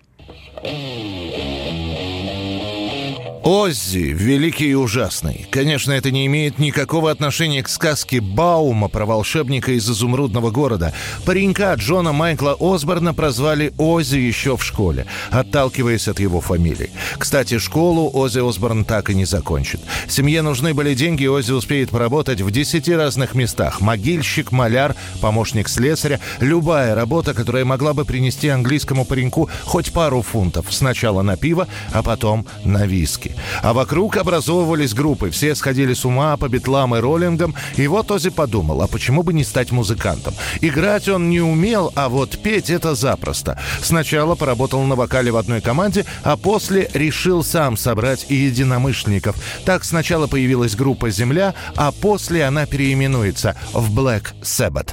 [3.49, 5.47] Оззи, великий и ужасный.
[5.49, 10.93] Конечно, это не имеет никакого отношения к сказке Баума про волшебника из изумрудного города.
[11.25, 16.91] Паренька Джона Майкла Осборна прозвали Оззи еще в школе, отталкиваясь от его фамилии.
[17.17, 19.81] Кстати, школу Оззи Осборн так и не закончит.
[20.07, 23.81] Семье нужны были деньги, и Оззи успеет поработать в десяти разных местах.
[23.81, 26.19] Могильщик, маляр, помощник слесаря.
[26.39, 30.67] Любая работа, которая могла бы принести английскому пареньку хоть пару фунтов.
[30.69, 33.35] Сначала на пиво, а потом на виски.
[33.61, 35.29] А вокруг образовывались группы.
[35.29, 37.55] Все сходили с ума по битлам и роллингам.
[37.75, 40.33] И вот Ози подумал, а почему бы не стать музыкантом?
[40.61, 43.59] Играть он не умел, а вот петь это запросто.
[43.81, 49.35] Сначала поработал на вокале в одной команде, а после решил сам собрать и единомышленников.
[49.65, 54.89] Так сначала появилась группа «Земля», а после она переименуется в Black Sabbath.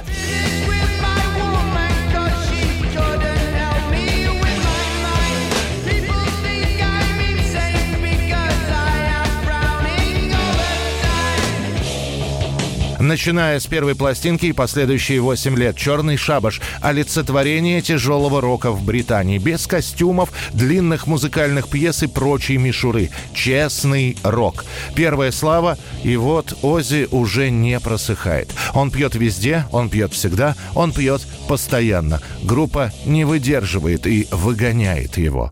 [13.07, 19.37] Начиная с первой пластинки и последующие 8 лет «Черный шабаш»— олицетворение тяжелого рока в Британии.
[19.37, 23.09] Без костюмов, длинных музыкальных пьес и прочей мишуры.
[23.33, 24.65] Честный рок.
[24.93, 28.53] Первая слава, и вот Ози уже не просыхает.
[28.73, 32.19] Он пьет везде, он пьет всегда, он пьет постоянно.
[32.43, 35.49] Группа не выдерживает и выгоняет его.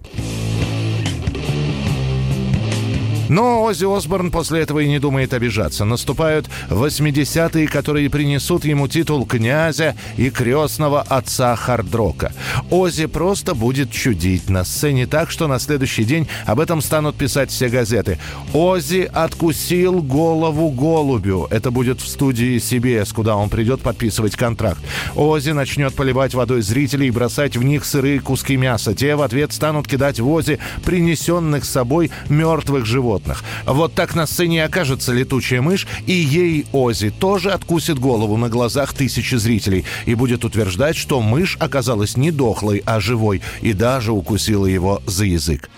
[3.30, 5.86] Но Оззи Осборн после этого и не думает обижаться.
[5.86, 12.32] Наступают 80-е, которые принесут ему титул князя и крестного отца хардрока.
[12.70, 17.50] Оззи просто будет чудить на сцене так, что на следующий день об этом станут писать
[17.50, 18.20] все газеты.
[18.54, 21.48] Оззи откусил голову голубю.
[21.50, 24.82] Это будет в студии CBS, куда он придет подписывать контракт.
[25.16, 28.94] Оззи начнет поливать водой зрителей и бросать в них сырые куски мяса.
[28.94, 33.15] Те в ответ станут кидать в Оззи принесенных с собой мертвых животных.
[33.66, 38.94] Вот так на сцене окажется летучая мышь, и ей Ози тоже откусит голову на глазах
[38.94, 44.66] тысячи зрителей и будет утверждать, что мышь оказалась не дохлой, а живой, и даже укусила
[44.66, 45.70] его за язык.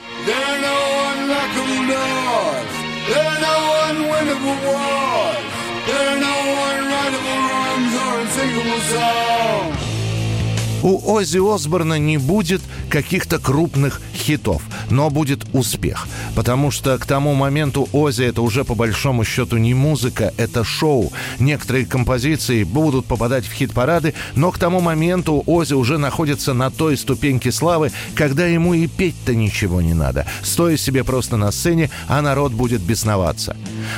[10.84, 16.08] У Оззи Осборна не будет каких-то крупных хитов, но будет успех.
[16.36, 21.12] Потому что к тому моменту Оззи это уже по большому счету не музыка, это шоу.
[21.40, 26.98] Некоторые композиции будут попадать в хит-парады, но к тому моменту Оззи уже находится на той
[26.98, 30.26] ступеньке славы, когда ему и петь-то ничего не надо.
[30.42, 33.56] Стоя себе просто на сцене, а народ будет бесноваться.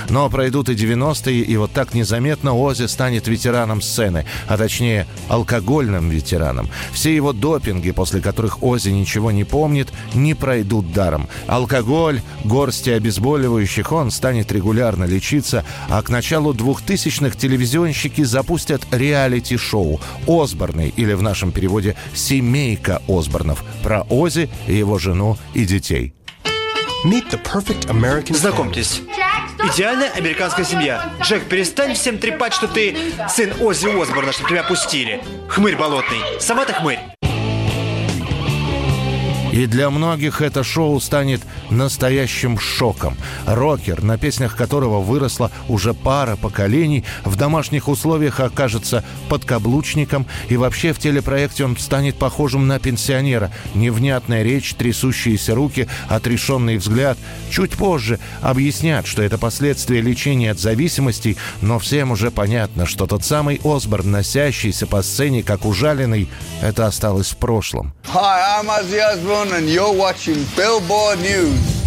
[0.10, 6.10] Но пройдут и 90-е, и вот так незаметно Оззи станет ветераном сцены, а точнее алкогольным
[6.10, 6.70] ветераном.
[6.92, 11.28] Все его допинги, после которых Оззи ничего не помнит, не пройдут даром.
[11.48, 20.94] Алкоголь, горсти обезболивающих, он станет регулярно лечиться, а к началу 2000-х телевизионщики запустят реалити-шоу «Осборны»
[20.96, 26.14] или в нашем переводе «Семейка Осборнов» про Ози, его жену и детей.
[28.34, 29.02] Знакомьтесь.
[29.74, 31.12] Идеальная американская семья.
[31.22, 32.96] Джек, перестань всем трепать, что ты
[33.30, 35.22] сын Оззи Осборна, чтобы тебя пустили.
[35.48, 36.20] Хмырь болотный.
[36.40, 37.00] Сама ты хмырь.
[39.60, 43.18] И для многих это шоу станет настоящим шоком.
[43.46, 50.94] Рокер, на песнях которого выросла уже пара поколений, в домашних условиях окажется подкаблучником, и вообще
[50.94, 53.52] в телепроекте он станет похожим на пенсионера.
[53.76, 57.18] Невнятная речь, трясущиеся руки, отрешенный взгляд.
[57.52, 63.26] Чуть позже объяснят, что это последствия лечения от зависимостей, но всем уже понятно, что тот
[63.26, 66.30] самый Осборн, носящийся по сцене как ужаленный,
[66.62, 67.94] это осталось в прошлом.
[68.06, 71.80] Hi, I'm and you're watching Billboard News.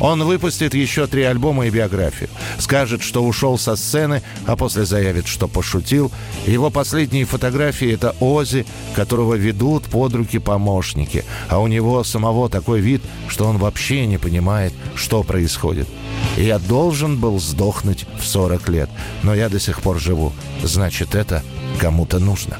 [0.00, 2.30] Он выпустит еще три альбома и биографию.
[2.58, 6.12] Скажет, что ушел со сцены, а после заявит, что пошутил.
[6.46, 11.24] Его последние фотографии– это Ози, которого ведут под руки помощники.
[11.48, 15.88] А у него самого такой вид, что он вообще не понимает, что происходит.
[16.36, 18.90] Я должен был сдохнуть в 40 лет,
[19.24, 20.32] но я до сих пор живу.
[20.62, 21.42] Значит, это
[21.80, 22.58] кому-то нужно.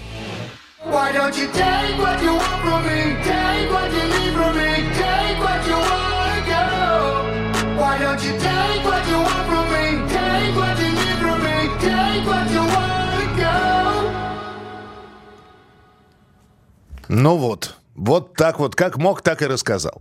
[17.08, 20.00] Ну вот, вот так вот, как мог, так и рассказал.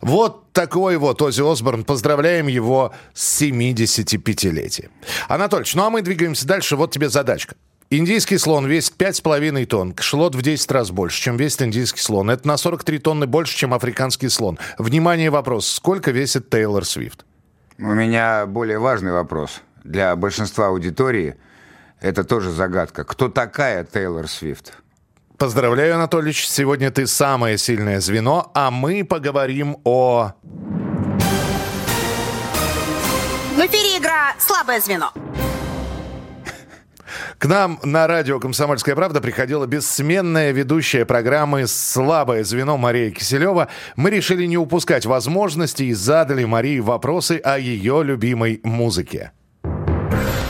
[0.00, 1.84] Вот такой вот Ози Осборн.
[1.84, 4.90] Поздравляем его с 75-летием.
[5.28, 6.74] Анатольевич, ну а мы двигаемся дальше.
[6.74, 7.54] Вот тебе задачка.
[7.90, 9.92] Индийский слон весит 5,5 тонн.
[9.92, 12.30] Кшелот в 10 раз больше, чем весит индийский слон.
[12.30, 14.58] Это на 43 тонны больше, чем африканский слон.
[14.78, 15.68] Внимание, вопрос.
[15.68, 17.24] Сколько весит Тейлор Свифт?
[17.78, 19.60] У меня более важный вопрос.
[19.84, 21.36] Для большинства аудитории
[22.00, 23.04] это тоже загадка.
[23.04, 24.72] Кто такая Тейлор Свифт?
[25.36, 26.48] Поздравляю, Анатольевич.
[26.48, 30.32] Сегодня ты самое сильное звено, а мы поговорим о...
[33.54, 35.12] В эфире игра «Слабое звено».
[37.38, 43.68] К нам на радио «Комсомольская правда» приходила бессменная ведущая программы «Слабое звено» Мария Киселева.
[43.96, 49.32] Мы решили не упускать возможности и задали Марии вопросы о ее любимой музыке.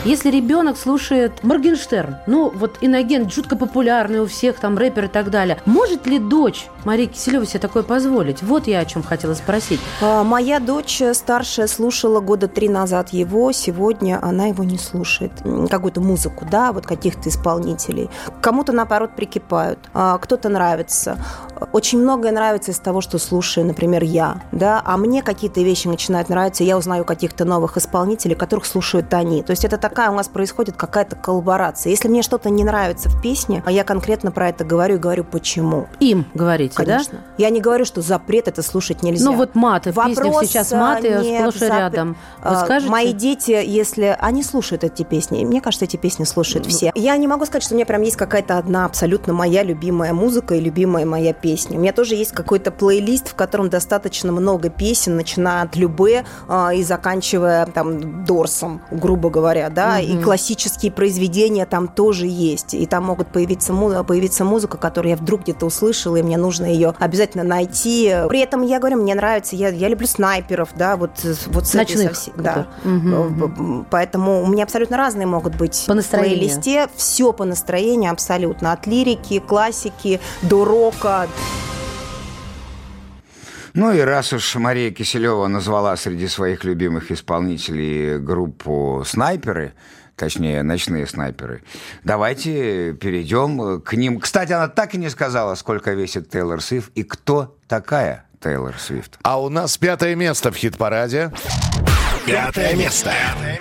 [0.04, 5.30] Если ребенок слушает Моргенштерн, ну вот иноген жутко популярный у всех, там рэпер и так
[5.30, 8.42] далее, может ли дочь Марии Киселевой себе такое позволить?
[8.42, 9.80] Вот я о чем хотела спросить.
[10.02, 15.32] А, Моя дочь э, старшая слушала года три назад его, сегодня она его не слушает.
[15.70, 18.10] Какую-то музыку, да, вот каких-то исполнителей.
[18.42, 21.16] Кому-то, наоборот, прикипают, а, кто-то нравится.
[21.72, 26.28] Очень многое нравится из того, что слушаю, например, я, да, а мне какие-то вещи начинают
[26.28, 29.42] нравиться, я узнаю каких-то новых исполнителей, которых слушают они.
[29.42, 31.90] То есть это такая у нас происходит какая-то коллаборация.
[31.90, 35.22] Если мне что-то не нравится в песне, а я конкретно про это говорю и говорю,
[35.22, 35.86] почему.
[36.00, 37.20] Им говорите, Конечно.
[37.38, 39.24] Я не говорю, что запрет это слушать нельзя.
[39.24, 42.16] Ну вот маты, в песнях сейчас а, маты не сплошь и рядом.
[42.42, 42.90] Вы А, скажете?
[42.90, 46.90] Мои дети, если они слушают эти песни, мне кажется, эти песни слушают все.
[46.96, 50.56] Я не могу сказать, что у меня прям есть какая-то одна абсолютно моя любимая музыка
[50.56, 51.78] и любимая моя песня.
[51.78, 56.74] У меня тоже есть какой-то плейлист, в котором достаточно много песен, начиная от Любе а,
[56.74, 60.22] и заканчивая там Дорсом, грубо говоря, да, и Мгм.
[60.24, 62.74] классические произведения там тоже есть.
[62.74, 63.72] И там могут появиться,
[64.04, 68.14] появиться музыка, которую я вдруг где-то услышала, и мне нужно ее обязательно найти.
[68.28, 71.10] При этом я говорю, мне нравится, я, я люблю снайперов, да, вот,
[71.46, 72.66] вот с этой Ночных, совсе- да.
[72.84, 72.96] которые.
[72.96, 76.36] Мгм, Э, Поэтому у меня абсолютно разные могут быть По настроению.
[76.36, 76.88] в плейлисте.
[76.96, 78.72] Все по настроению абсолютно.
[78.72, 81.26] От лирики, классики до рока.
[83.74, 89.74] Ну и раз уж Мария Киселева назвала среди своих любимых исполнителей группу «Снайперы»,
[90.14, 91.64] точнее, «Ночные снайперы»,
[92.04, 94.20] давайте перейдем к ним.
[94.20, 99.18] Кстати, она так и не сказала, сколько весит Тейлор Свифт и кто такая Тейлор Свифт.
[99.22, 101.32] А у нас пятое место в хит-параде.
[102.26, 103.12] Пятое место.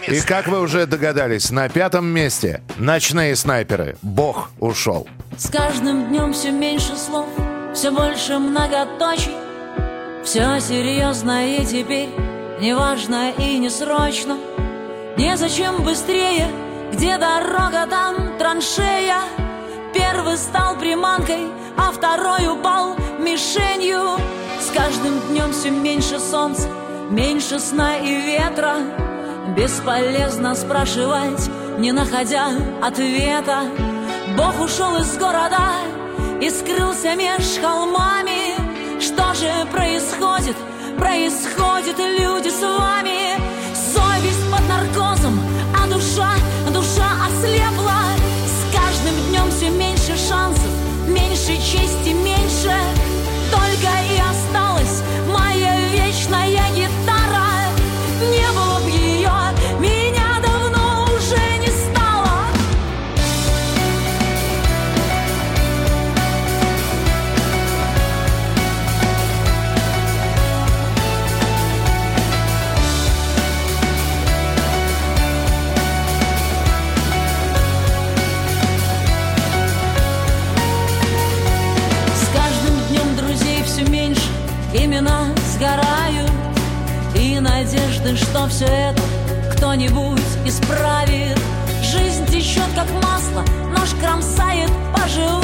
[0.08, 3.98] И как вы уже догадались, на пятом месте «Ночные снайперы».
[4.04, 5.08] Бог ушел.
[5.38, 7.26] С каждым днем все меньше слов,
[7.74, 9.53] все больше многоточий.
[10.24, 12.10] Все серьезно и теперь
[12.62, 14.38] неважно и не срочно.
[15.18, 16.48] Незачем быстрее,
[16.94, 19.18] где дорога, там траншея.
[19.94, 24.18] Первый стал приманкой, а второй упал мишенью.
[24.62, 26.70] С каждым днем все меньше солнца,
[27.10, 28.76] меньше сна и ветра.
[29.58, 32.48] Бесполезно спрашивать, не находя
[32.82, 33.64] ответа.
[34.38, 35.74] Бог ушел из города
[36.42, 38.33] и скрылся меж холмами.
[39.04, 40.56] Что же происходит?
[40.98, 43.38] Происходит, люди, с вами.
[43.76, 45.38] Совесть под наркозом,
[45.78, 46.32] а душа,
[46.72, 48.00] душа ослепла.
[48.48, 50.70] С каждым днем все меньше шансов,
[51.06, 52.74] меньше чести, меньше.
[53.52, 54.63] Только и осталась
[88.34, 89.02] что все это
[89.56, 91.40] кто-нибудь исправит.
[91.84, 95.43] Жизнь течет как масло, нож кромсает по-живому.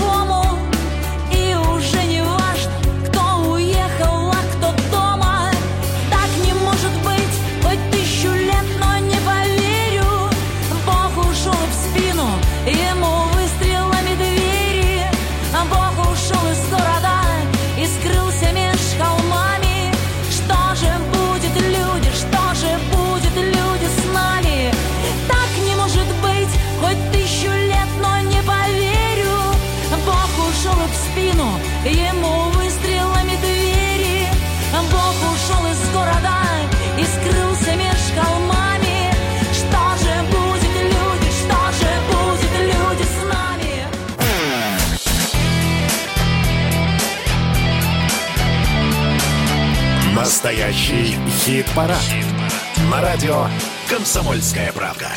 [51.49, 51.97] Хит-парад.
[52.91, 53.47] На радио
[53.89, 55.07] «Комсомольская правда».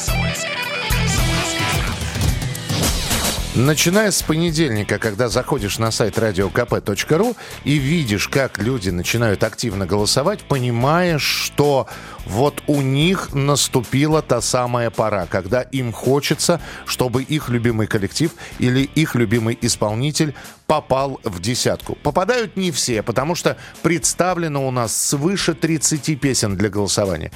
[3.55, 10.41] Начиная с понедельника, когда заходишь на сайт radiokp.ru и видишь, как люди начинают активно голосовать,
[10.45, 11.87] понимаешь, что
[12.25, 18.85] вот у них наступила та самая пора, когда им хочется, чтобы их любимый коллектив или
[18.95, 20.35] их любимый исполнитель
[20.67, 21.97] попал в десятку.
[21.97, 27.31] Попадают не все, потому что представлено у нас свыше 30 песен для голосования.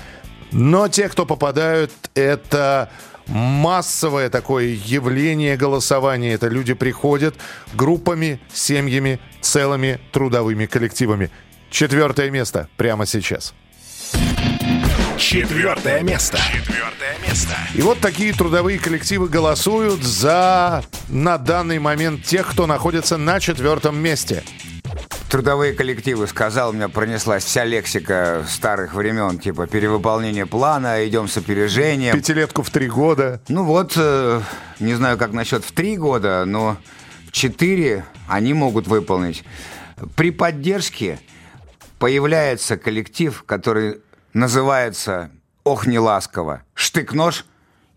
[0.51, 2.91] Но те, кто попадают, это
[3.27, 6.33] массовое такое явление голосования.
[6.33, 7.35] Это люди приходят
[7.75, 11.31] группами, семьями, целыми трудовыми коллективами.
[11.71, 13.55] Четвертое место прямо сейчас.
[15.19, 16.39] Четвертое место.
[16.53, 17.55] Четвертое место.
[17.75, 23.99] И вот такие трудовые коллективы голосуют за на данный момент тех, кто находится на четвертом
[23.99, 24.45] месте.
[25.37, 31.37] Трудовые коллективы, сказал, у меня пронеслась вся лексика старых времен, типа перевыполнение плана, идем с
[31.37, 32.17] опережением.
[32.17, 33.43] Пятилетку в три года.
[33.49, 34.41] Ну вот, э,
[34.81, 36.79] не знаю, как насчет в три года, но
[37.29, 39.45] в четыре они могут выполнить.
[40.15, 41.21] При поддержке
[41.99, 44.01] появляется коллектив, который
[44.33, 45.31] называется
[45.65, 47.45] «Ох, не ласково», «Штык-нож»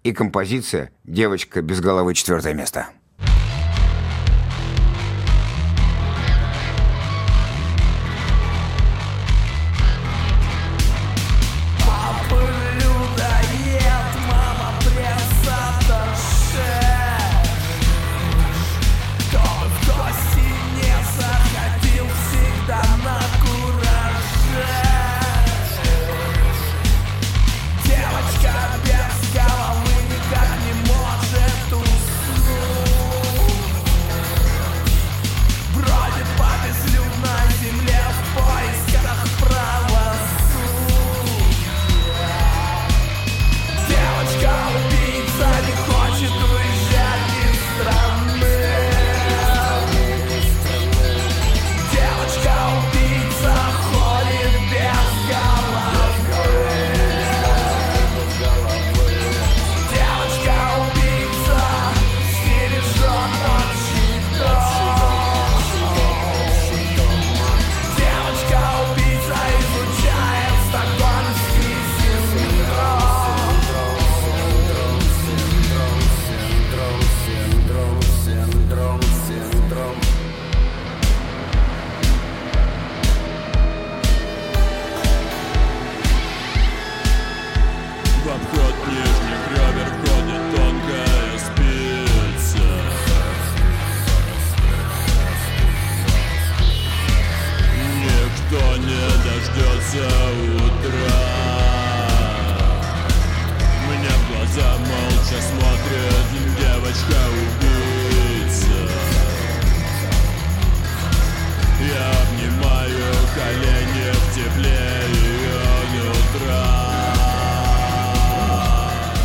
[0.03, 2.89] и композиция «Девочка без головы» четвертое место.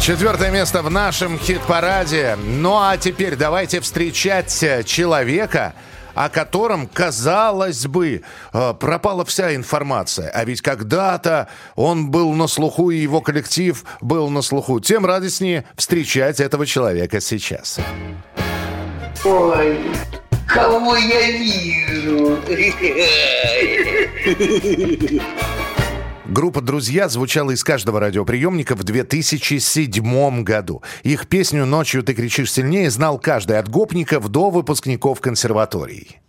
[0.04, 2.36] Четвертое место в нашем хит-параде.
[2.36, 5.72] Ну а теперь давайте встречать э, человека,
[6.12, 8.20] о котором, казалось бы,
[8.52, 10.28] э, пропала вся информация.
[10.28, 14.78] А ведь когда-то он был на слуху, и его коллектив был на слуху.
[14.78, 17.78] Тем радостнее встречать этого человека сейчас.
[19.24, 19.80] Ой,
[20.46, 22.38] кого я вижу?
[26.26, 30.82] Группа «Друзья» звучала из каждого радиоприемника в 2007 году.
[31.02, 36.20] Их песню «Ночью ты кричишь сильнее» знал каждый от гопников до выпускников консерваторий.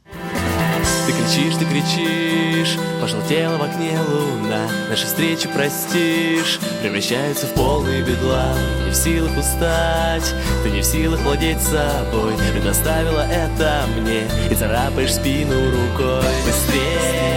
[1.05, 8.57] Ты кричишь, ты кричишь Пожелтела в окне луна Наши встречи простишь Превращаются в полный бедлам
[8.85, 10.33] Не в силах устать
[10.63, 17.34] Ты не в силах владеть собой Предоставила это мне И царапаешь спину рукой Быстрей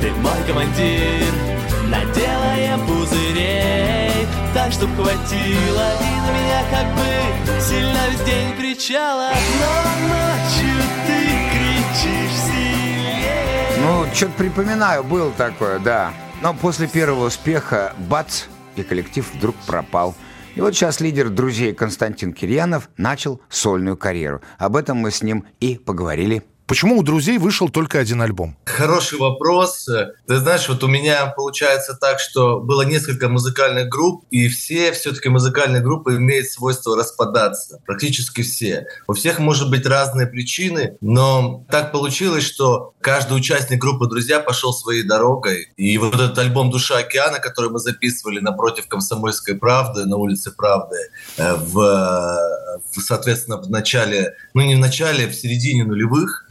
[0.00, 1.26] Ты мой командир
[1.88, 9.30] Наделаем пузырей Так, чтоб хватило И на меня как бы Сильно весь день кричала
[9.60, 11.18] Но ночью ты
[11.52, 16.12] кричишь сильнее Ну, что-то припоминаю, было такое, да.
[16.40, 18.44] Но после первого успеха, бац,
[18.76, 20.14] и коллектив вдруг пропал.
[20.54, 24.40] И вот сейчас лидер друзей Константин Кирьянов начал сольную карьеру.
[24.58, 26.42] Об этом мы с ним и поговорили.
[26.70, 28.56] Почему у друзей вышел только один альбом?
[28.64, 29.88] Хороший вопрос.
[30.28, 35.28] Ты знаешь, вот у меня получается так, что было несколько музыкальных групп, и все все-таки
[35.28, 37.80] музыкальные группы имеют свойство распадаться.
[37.86, 38.86] Практически все.
[39.08, 44.72] У всех может быть разные причины, но так получилось, что каждый участник группы «Друзья» пошел
[44.72, 45.72] своей дорогой.
[45.76, 50.98] И вот этот альбом «Душа океана», который мы записывали напротив «Комсомольской правды» на улице Правды,
[51.36, 51.74] э, в,
[52.92, 56.46] в, соответственно, в начале, ну не в начале, в середине нулевых,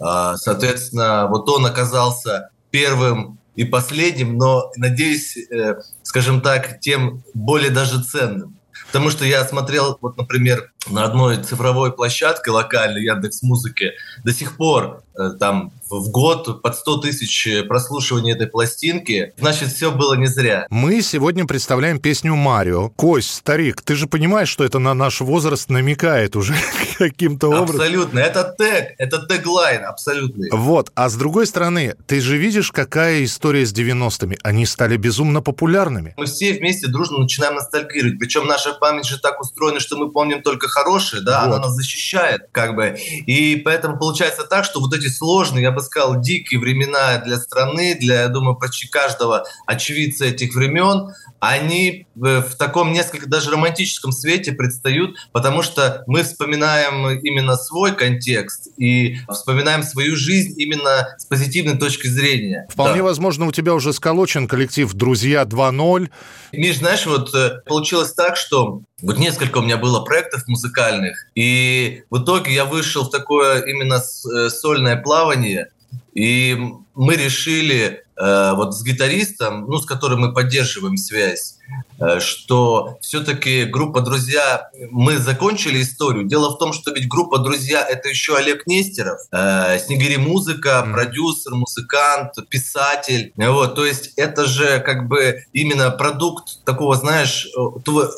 [0.00, 7.70] а, Соответственно, вот он оказался первым и последним, но, надеюсь, э, скажем так, тем более
[7.70, 8.58] даже ценным.
[8.86, 13.92] Потому что я смотрел, вот, например, на одной цифровой площадке локальной Яндекс Музыки
[14.24, 19.32] до сих пор э, там в год под 100 тысяч прослушиваний этой пластинки.
[19.38, 20.66] Значит, все было не зря.
[20.70, 22.90] Мы сегодня представляем песню «Марио».
[22.90, 26.54] Кость, старик, ты же понимаешь, что это на наш возраст намекает уже
[26.98, 27.76] каким-то образом.
[27.76, 28.18] Абсолютно.
[28.18, 30.50] Это тег, это теглайн абсолютный.
[30.52, 34.36] Вот, а с другой стороны, ты же видишь, какая история с 90-ми.
[34.42, 36.14] Они стали безумно популярными.
[36.16, 38.18] Мы все вместе дружно начинаем ностальгировать.
[38.18, 41.54] Причем наша память же так устроена, что мы помним только хорошее, да, Вот.
[41.54, 42.96] она нас защищает, как бы.
[43.26, 47.96] И поэтому получается так, что вот эти сложные, я бы сказал, дикие времена для страны,
[47.98, 54.12] для, я думаю, почти каждого очевидца этих времен, они э, в таком несколько даже романтическом
[54.12, 61.24] свете предстают, потому что мы вспоминаем именно свой контекст и вспоминаем свою жизнь именно с
[61.26, 62.66] позитивной точки зрения.
[62.70, 63.04] Вполне Да.
[63.04, 66.08] возможно, у тебя уже сколочен коллектив «Друзья 2.0».
[66.52, 72.02] Миш, знаешь, вот э, получилось так, что вот несколько у меня было проектов музыкальных, и
[72.10, 75.68] в итоге я вышел в такое именно э, сольное плавание,
[76.14, 76.56] и
[76.94, 81.56] мы решили вот с гитаристом, ну, с которым мы поддерживаем связь,
[81.98, 86.24] э, что все-таки группа «Друзья», мы закончили историю.
[86.24, 91.54] Дело в том, что ведь группа «Друзья»— это еще Олег Нестеров, э, «Снегири музыка», продюсер,
[91.54, 93.32] музыкант, писатель.
[93.36, 97.60] Вот, то есть это же как бы именно продукт такого, знаешь, э,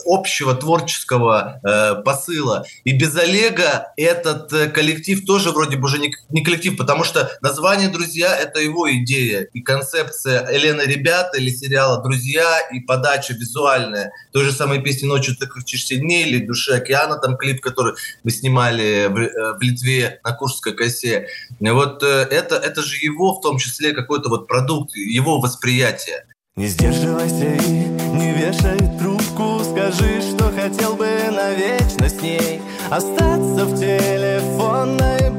[0.07, 2.65] общего творческого э, посыла.
[2.85, 7.31] И без Олега этот э, коллектив тоже вроде бы уже не, не коллектив, потому что
[7.41, 14.13] название «Друзья»— это его идея и концепция Елена Ребята или сериала «Друзья» и подача визуальная.
[14.33, 18.31] Той же самой песни «Ночью ты кричишь сильнее» или «Души океана», там клип, который мы
[18.31, 21.29] снимали в, э, в Литве на Куршской косе.
[21.61, 26.27] Вот э, это, это же его в том числе какой-то вот продукт, его восприятие.
[26.57, 27.69] Не сдерживайся и
[28.17, 35.36] не вешай трубку Скажи, что хотел бы навечно с ней Остаться в телефонной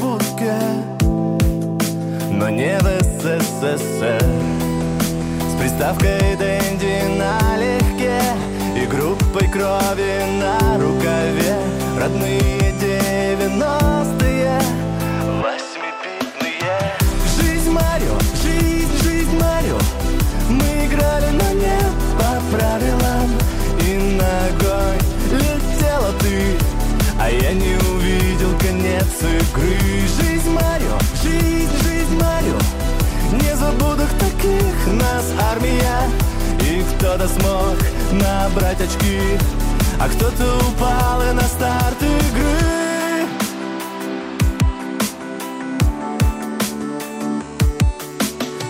[2.38, 4.24] Но не в СССР.
[5.42, 8.22] С приставкой Дэнди налегке
[8.76, 11.58] И группой крови на рукаве.
[12.00, 14.62] Родные девяностые
[15.42, 16.94] Восьмибитные.
[17.42, 19.80] Жизнь Марио, жизнь, жизнь Марио.
[20.48, 21.80] Мы играли, но не
[22.20, 23.32] по правилам.
[23.82, 24.98] И ногой
[25.32, 26.56] летела ты
[27.20, 29.76] А я не увидел конец игры.
[30.22, 31.87] Жизнь Марио, жизнь,
[33.68, 36.09] Забуду таких нас армия.
[36.61, 37.76] И кто-то смог
[38.13, 39.20] набрать очки?
[39.99, 43.28] А кто-то упал и на старт игры.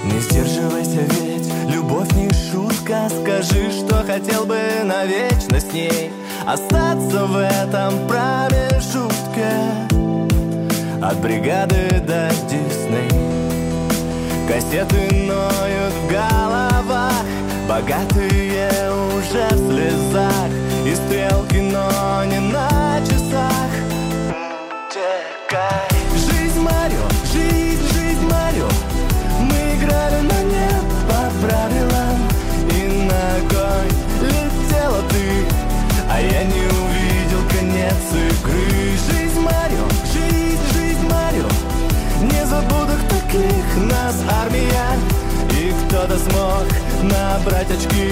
[0.05, 3.07] Не сдерживайся, ведь любовь не шутка.
[3.21, 6.11] Скажи, что хотел бы навечно с ней
[6.47, 9.51] Остаться в этом промежутке.
[11.03, 13.16] От бригады до Дисней
[14.47, 17.25] Кассеты ноют в головах
[17.67, 20.49] Богатые уже в слезах.
[20.85, 22.86] И стрелки, но не на
[47.03, 48.11] набрать очки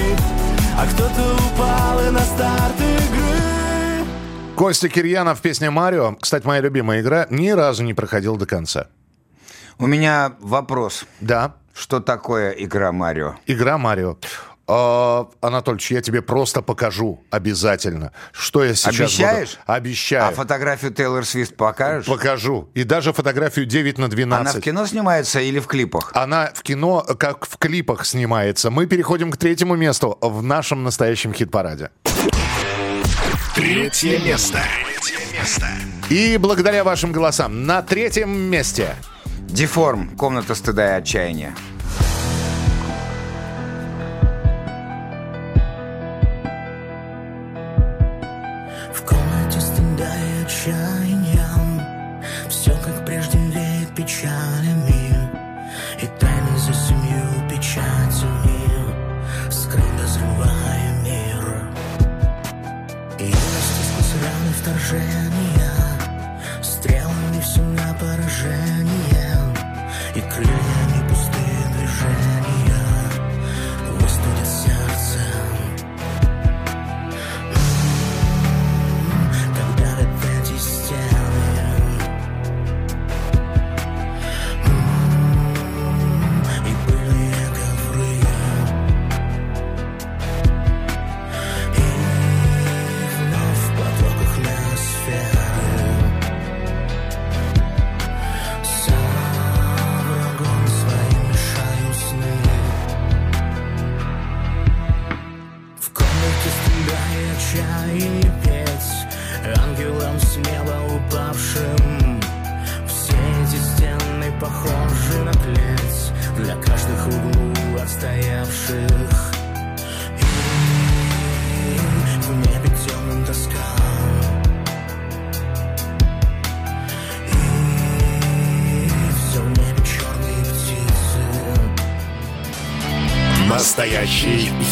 [0.77, 4.05] А кто-то упал и на старт игры
[4.55, 6.15] Костя Кирьянов, песня «Марио».
[6.15, 7.27] Кстати, моя любимая игра.
[7.29, 8.87] Ни разу не проходил до конца.
[9.77, 11.05] У меня вопрос.
[11.19, 11.55] Да.
[11.73, 13.35] Что такое игра Марио?
[13.47, 14.17] Игра «Марио».
[14.67, 19.49] А, Анатольевич, я тебе просто покажу обязательно, что я сейчас Обещаешь?
[19.51, 19.61] буду.
[19.67, 20.27] Обещаю.
[20.27, 22.07] А фотографию Тейлор Свифт покажешь?
[22.07, 22.69] Покажу.
[22.73, 24.41] И даже фотографию 9 на 12.
[24.41, 26.11] Она в кино снимается или в клипах?
[26.15, 28.71] Она в кино, как в клипах снимается.
[28.71, 31.91] Мы переходим к третьему месту в нашем настоящем хит-параде.
[33.53, 34.61] Третье место.
[36.09, 38.95] И благодаря вашим голосам на третьем месте.
[39.47, 40.17] Деформ.
[40.17, 41.55] Комната стыда и отчаяния.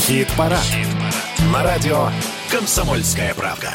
[0.05, 0.59] Хит-парад.
[1.51, 2.09] На радио
[2.51, 3.71] «Комсомольская правда».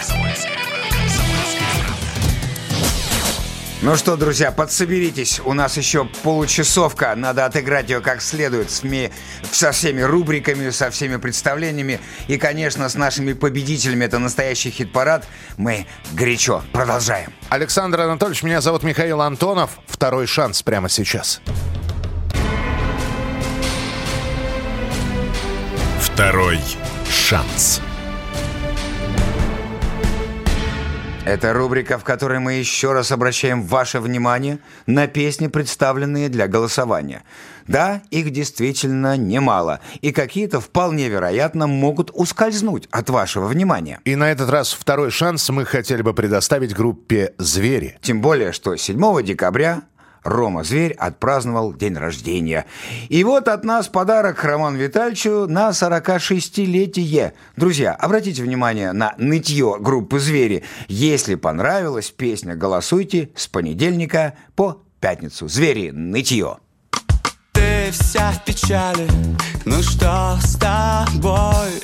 [3.80, 5.40] Ну что, друзья, подсоберитесь.
[5.44, 7.14] У нас еще получасовка.
[7.14, 8.70] Надо отыграть ее как следует.
[8.70, 9.10] С ми-
[9.52, 12.00] со всеми рубриками, со всеми представлениями.
[12.26, 14.04] И, конечно, с нашими победителями.
[14.04, 15.26] Это настоящий хит-парад.
[15.56, 17.32] Мы горячо продолжаем.
[17.50, 19.70] Александр Анатольевич, меня зовут Михаил Антонов.
[19.86, 21.40] Второй шанс прямо сейчас.
[26.18, 26.58] Второй
[27.08, 27.80] шанс.
[31.24, 37.22] Это рубрика, в которой мы еще раз обращаем ваше внимание на песни, представленные для голосования.
[37.68, 44.00] Да, их действительно немало, и какие-то вполне вероятно могут ускользнуть от вашего внимания.
[44.04, 47.96] И на этот раз второй шанс мы хотели бы предоставить группе «Звери».
[48.02, 49.82] Тем более, что 7 декабря
[50.28, 52.66] Рома Зверь отпраздновал день рождения.
[53.08, 57.32] И вот от нас подарок Роману Витальевичу на 46-летие.
[57.56, 60.64] Друзья, обратите внимание на нытье группы «Звери».
[60.88, 65.48] Если понравилась песня, голосуйте с понедельника по пятницу.
[65.48, 65.90] «Звери.
[65.90, 66.58] Нытье».
[67.52, 69.08] Ты вся в печали,
[69.64, 71.80] ну что с тобой?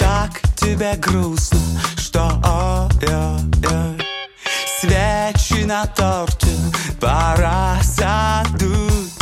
[0.00, 1.58] Так тебе грустно,
[1.96, 4.04] что ой-ой-ой
[5.64, 6.48] На торте.
[7.00, 9.14] Пора задуть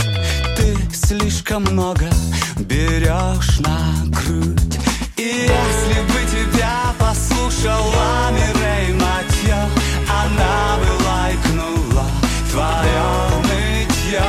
[0.57, 2.11] Ты слишком много
[2.59, 4.81] берешь на грудь.
[5.17, 9.57] И если бы тебя послушала Мирей Матьё
[10.11, 12.07] Она бы лайкнула
[12.51, 13.07] твое
[13.45, 14.27] нытье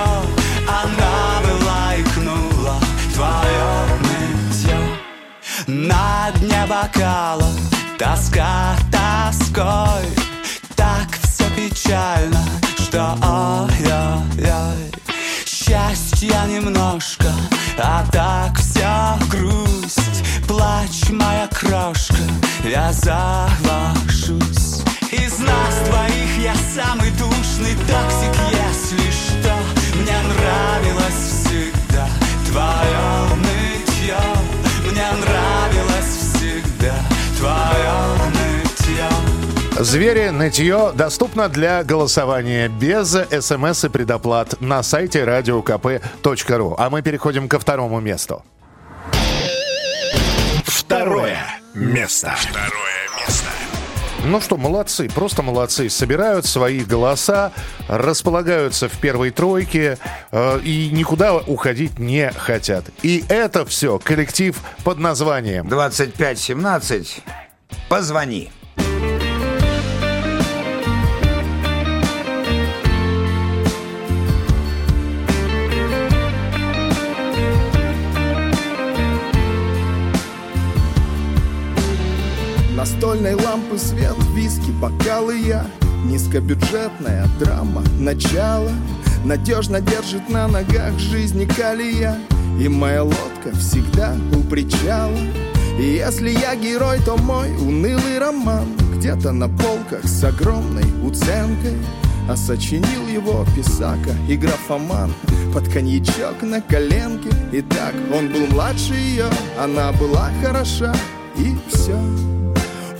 [0.67, 2.75] Она бы лайкнула
[3.15, 3.71] твое
[4.05, 4.77] нытье
[5.65, 7.49] На дне бокала
[7.97, 10.32] тоска тоской
[11.93, 12.43] печально,
[12.79, 14.91] что ой-ой-ой
[15.45, 17.31] Счастья немножко,
[17.77, 20.23] а так вся грусть.
[20.47, 22.23] Плачь, моя крошка,
[22.63, 24.81] я завожусь.
[25.11, 29.53] Из нас двоих я самый душный токсик, если что.
[29.95, 32.07] Мне нравилось всегда
[32.47, 34.19] твое нытье.
[34.89, 36.95] Мне нравилось всегда
[37.37, 39.12] твое нытье
[39.83, 40.29] «Звери.
[40.29, 46.75] Нытье» доступно для голосования без смс и предоплат на сайте radiokp.ru.
[46.77, 48.45] А мы переходим ко второму месту.
[50.63, 51.37] Второе
[51.73, 52.33] место.
[52.37, 53.49] Второе место.
[54.23, 55.89] Ну что, молодцы, просто молодцы.
[55.89, 57.51] Собирают свои голоса,
[57.89, 59.97] располагаются в первой тройке
[60.31, 62.85] э, и никуда уходить не хотят.
[63.01, 67.21] И это все коллектив под названием 2517.
[67.89, 68.49] Позвони.
[82.83, 85.65] Настольной лампы свет, виски, бокалы я.
[86.03, 88.69] Низкобюджетная драма, начало.
[89.23, 92.17] Надежно держит на ногах жизни калия.
[92.59, 95.17] И моя лодка всегда у причала.
[95.79, 98.67] И если я герой, то мой унылый роман
[98.97, 101.77] Где-то на полках с огромной уценкой.
[102.29, 105.13] А сочинил его писака и графоман
[105.53, 107.29] Под коньячок на коленке.
[107.53, 109.27] Итак, он был младше ее
[109.57, 110.93] Она была хороша
[111.37, 111.97] И все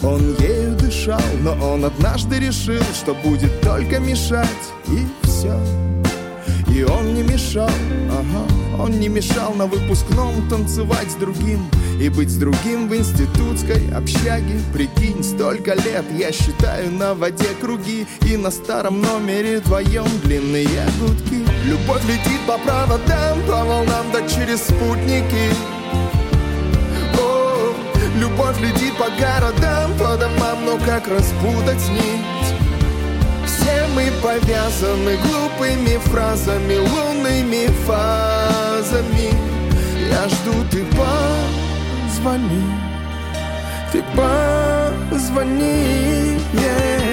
[0.04, 4.48] он ею дышал, но он однажды решил, что будет только мешать,
[4.88, 5.58] и все.
[6.68, 7.70] И он не мешал,
[8.10, 11.70] ага, он не мешал на выпускном танцевать с другим
[12.02, 14.60] и быть с другим в институтской общаге.
[14.74, 20.68] Прикинь, столько лет я считаю на воде круги и на старом номере вдвоем длинные
[21.00, 21.46] гудки.
[21.66, 25.83] Любовь летит по проводам, по волнам, да через спутники.
[28.15, 32.53] Любовь летит по городам, по домам, но как распутать нить?
[33.45, 39.31] Все мы повязаны глупыми фразами, лунными фазами.
[40.10, 42.64] Я жду, ты позвони,
[43.91, 44.03] ты
[45.10, 45.73] позвони,
[46.53, 47.12] yeah.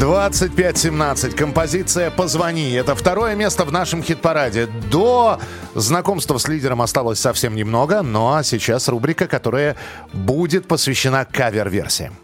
[0.00, 1.36] 2517.
[1.36, 2.72] Композиция «Позвони».
[2.72, 4.66] Это второе место в нашем хит-параде.
[4.90, 5.38] До
[5.74, 9.76] знакомства с лидером осталось совсем немного, ну а сейчас рубрика, которая
[10.14, 12.14] будет посвящена кавер-версиям.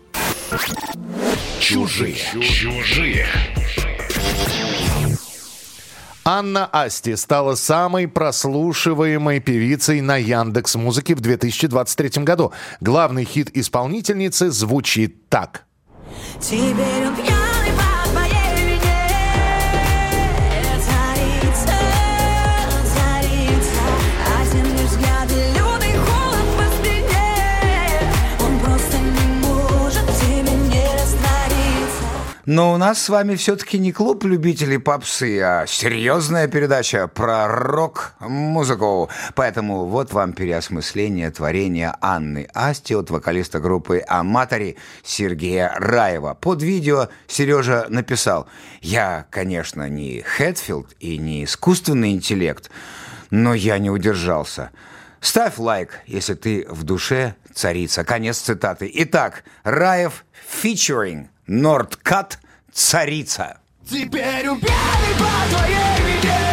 [1.60, 2.16] Чужие.
[2.40, 3.26] Чужие.
[6.24, 12.52] Анна Асти стала самой прослушиваемой певицей на Яндекс Музыке в 2023 году.
[12.80, 15.66] Главный хит исполнительницы звучит так.
[16.40, 17.35] Теперь он
[32.46, 39.10] Но у нас с вами все-таки не клуб любителей попсы, а серьезная передача про рок-музыку.
[39.34, 46.34] Поэтому вот вам переосмысление творения Анны Асти от вокалиста группы «Аматори» Сергея Раева.
[46.34, 48.46] Под видео Сережа написал
[48.80, 52.70] «Я, конечно, не Хэтфилд и не искусственный интеллект,
[53.32, 54.70] но я не удержался».
[55.20, 58.04] Ставь лайк, если ты в душе царица.
[58.04, 58.88] Конец цитаты.
[58.94, 62.38] Итак, Раев фичеринг Нордкат
[62.72, 63.58] царица.
[63.88, 66.45] Теперь пьяный по твоей вине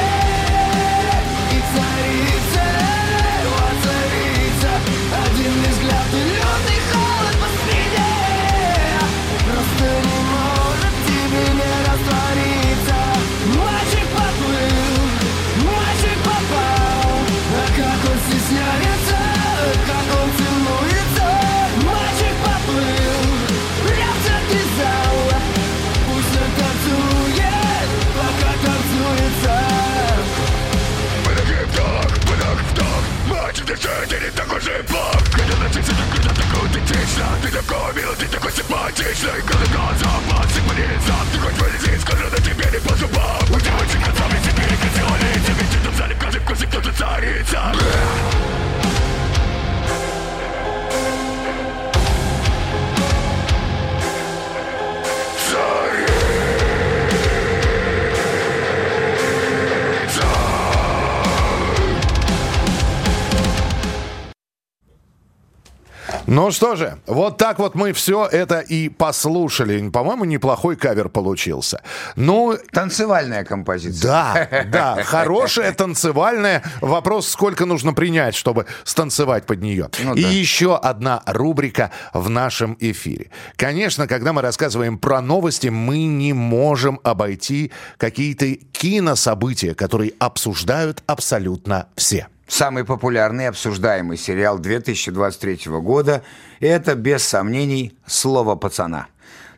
[66.44, 69.90] Ну что же, вот так вот мы все это и послушали.
[69.90, 71.82] По-моему, неплохой кавер получился.
[72.18, 74.12] Ну, Танцевальная композиция.
[74.12, 74.66] да,
[74.98, 76.62] да, хорошая танцевальная.
[76.82, 79.90] Вопрос, сколько нужно принять, чтобы станцевать под нее.
[80.04, 80.28] Ну и да.
[80.28, 83.30] еще одна рубрика в нашем эфире.
[83.56, 91.88] Конечно, когда мы рассказываем про новости, мы не можем обойти какие-то кинособытия, которые обсуждают абсолютно
[91.96, 92.28] все.
[92.48, 96.24] Самый популярный обсуждаемый сериал 2023 года–
[96.60, 99.08] это, без сомнений, «Слово пацана».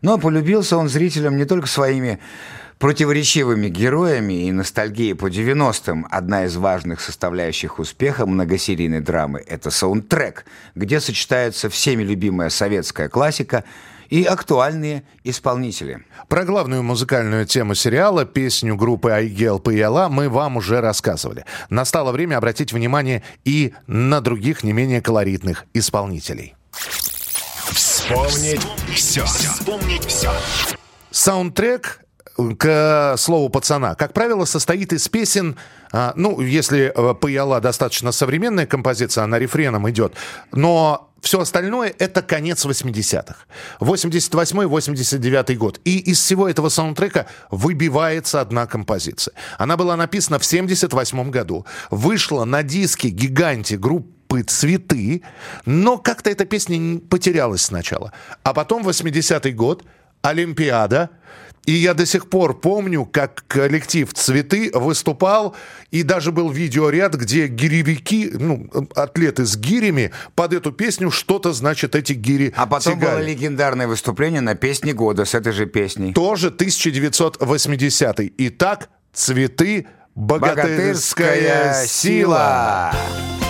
[0.01, 2.19] Но полюбился он зрителям не только своими
[2.79, 10.45] Противоречивыми героями и ностальгией по 90-м одна из важных составляющих успеха многосерийной драмы– это саундтрек,
[10.75, 13.63] где сочетаются всеми любимая советская классика
[14.09, 16.05] и актуальные исполнители.
[16.27, 21.45] Про главную музыкальную тему сериала, песню группы Айгел Паяла, мы вам уже рассказывали.
[21.69, 26.55] Настало время обратить внимание и на других не менее колоритных исполнителей.
[27.71, 28.61] Вспомнить
[28.93, 29.25] все.
[29.25, 30.31] Вспомнить все.
[31.11, 32.05] Саундтрек
[32.57, 35.57] к слову пацана, как правило, состоит из песен,
[35.91, 40.13] а, ну, если э, Паяла достаточно современная композиция, она рефреном идет,
[40.51, 43.35] но все остальное это конец 80-х.
[43.79, 45.81] 88-89 год.
[45.83, 49.33] И из всего этого саундтрека выбивается одна композиция.
[49.57, 51.65] Она была написана в 78 году.
[51.89, 55.23] Вышла на диске гиганте группы «Цветы»,
[55.65, 58.13] но как-то эта песня потерялась сначала.
[58.43, 59.83] А потом 80-й год,
[60.21, 61.09] Олимпиада,
[61.65, 65.55] и я до сих пор помню, как коллектив «Цветы» выступал,
[65.91, 71.95] и даже был видеоряд, где гиревики, ну, атлеты с гирями, под эту песню что-то, значит,
[71.95, 73.17] эти гири А потом тягали.
[73.17, 76.13] было легендарное выступление на песне года с этой же песней.
[76.13, 82.93] Тоже 1980 Итак, «Цветы», «Богатырская, сила».
[82.93, 83.44] Но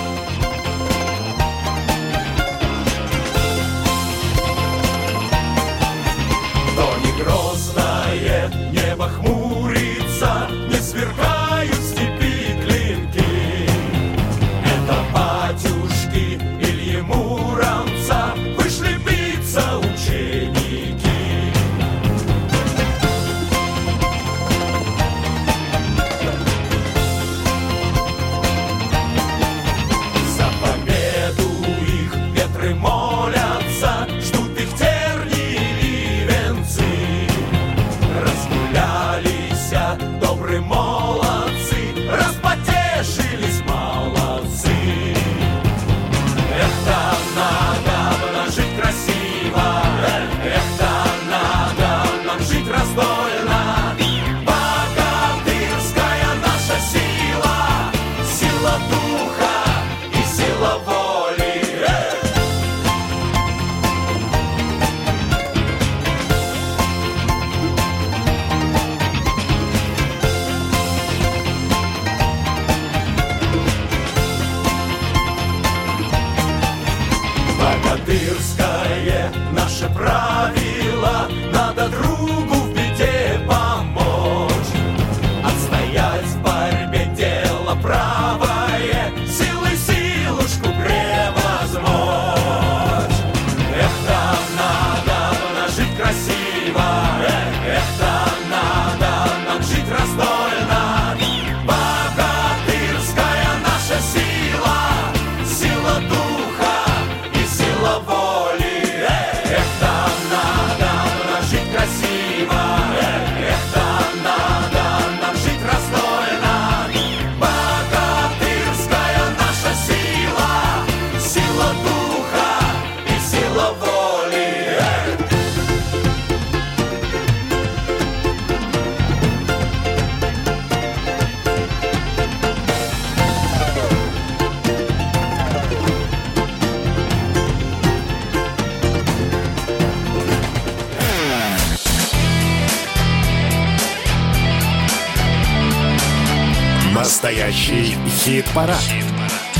[147.06, 148.82] Настоящий хит-парад.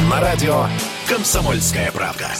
[0.10, 0.66] На радио
[1.08, 2.32] «Комсомольская правда».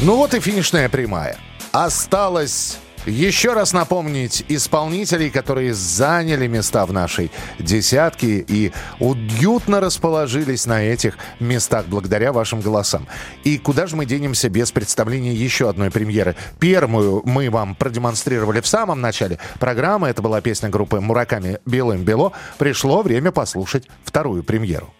[0.00, 1.36] Ну вот и финишная прямая.
[1.72, 10.82] Осталось еще раз напомнить исполнителей, которые заняли места в нашей десятке и уютно расположились на
[10.82, 13.06] этих местах благодаря вашим голосам.
[13.44, 16.36] И куда же мы денемся без представления еще одной премьеры?
[16.58, 20.08] Первую мы вам продемонстрировали в самом начале программы.
[20.08, 22.32] Это была песня группы «Мураками Белым Бело».
[22.58, 24.92] Пришло время послушать вторую премьеру.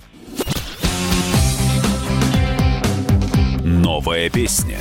[3.64, 4.78] Новая песня.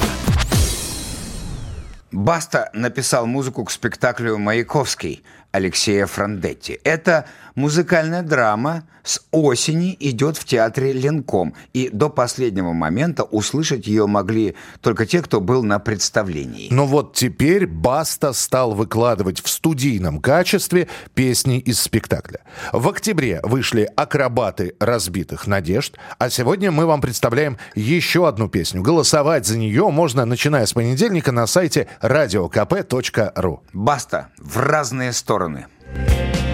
[2.16, 6.80] Баста написал музыку к спектаклю «Маяковский» Алексея Франдетти.
[6.86, 7.26] Это
[7.56, 14.56] Музыкальная драма с осени идет в театре Ленком, и до последнего момента услышать ее могли
[14.82, 16.68] только те, кто был на представлении.
[16.70, 22.42] Но вот теперь Баста стал выкладывать в студийном качестве песни из спектакля.
[22.74, 28.82] В октябре вышли «Акробаты разбитых надежд», а сегодня мы вам представляем еще одну песню.
[28.82, 33.60] Голосовать за нее можно, начиная с понедельника, на сайте radiokp.ru.
[33.72, 35.68] Баста в разные стороны.
[35.96, 36.45] Правда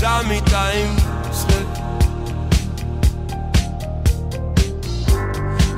[0.00, 0.96] мы заметаем
[1.30, 1.66] след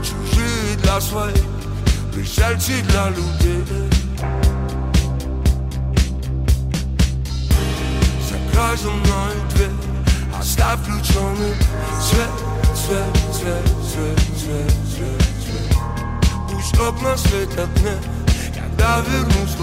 [0.00, 1.44] Чужие для своих,
[2.14, 3.64] пришельцы для людей
[8.28, 9.70] Закрой за мной дверь,
[10.38, 11.54] оставь включенный
[12.00, 12.30] свет,
[12.76, 15.76] свет, свет, свет, свет, свет, свет
[16.48, 17.96] Пусть окна светят мне,
[18.54, 19.56] когда вернусь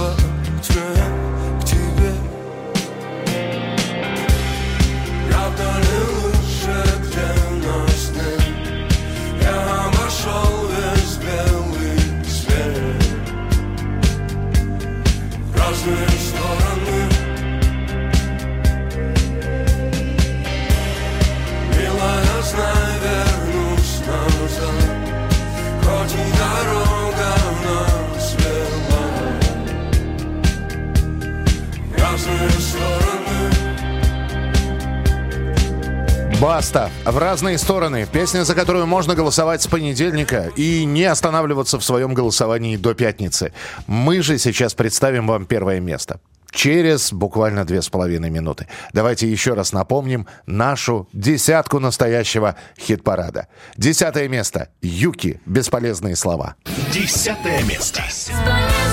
[36.49, 36.89] Баста.
[37.05, 38.07] В разные стороны.
[38.11, 43.53] Песня, за которую можно голосовать с понедельника и не останавливаться в своем голосовании до пятницы.
[43.85, 46.19] Мы же сейчас представим вам первое место.
[46.49, 48.65] Через буквально две с половиной минуты.
[48.93, 53.47] Давайте еще раз напомним нашу десятку настоящего хит-парада.
[53.77, 54.69] Десятое место.
[54.81, 55.39] Юки.
[55.45, 56.55] Бесполезные слова.
[56.91, 58.01] Десятое место.
[58.01, 58.88] Бесполезные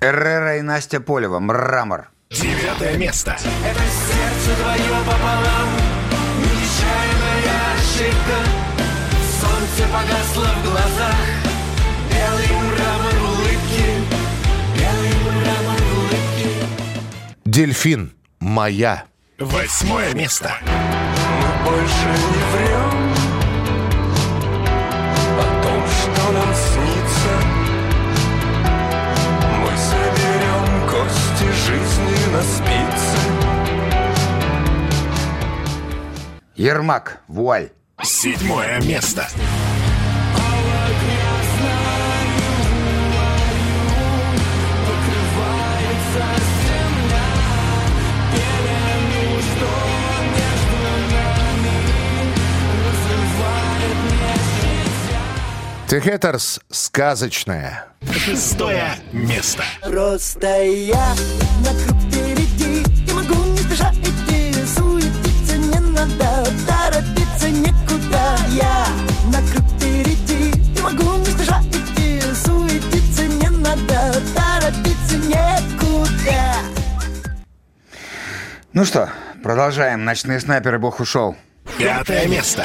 [0.00, 1.40] Эррера и Настя Полева.
[1.40, 2.08] Мрамор.
[2.30, 3.32] Девятое место.
[3.32, 5.68] Это сердце твое пополам
[6.38, 8.38] Нечаянная ошибка
[9.40, 11.16] Солнце погасло в глазах
[12.08, 13.84] Белый мрамор улыбки
[14.78, 16.48] Белый мрамор улыбки
[17.44, 18.12] Дельфин.
[18.38, 19.04] Моя.
[19.38, 20.54] Восьмое место.
[20.64, 22.99] Мы больше не врем
[36.60, 37.22] Ермак.
[37.26, 37.70] Вуаль.
[38.02, 39.26] Седьмое место.
[55.88, 56.60] Техетерс.
[56.70, 57.86] Сказочная.
[58.12, 59.64] Шестое место.
[59.82, 61.14] Просто я
[61.64, 62.29] на круг
[78.72, 79.10] Ну что,
[79.42, 80.04] продолжаем.
[80.04, 81.36] Ночные снайперы, бог ушел.
[81.76, 82.64] Пятое место.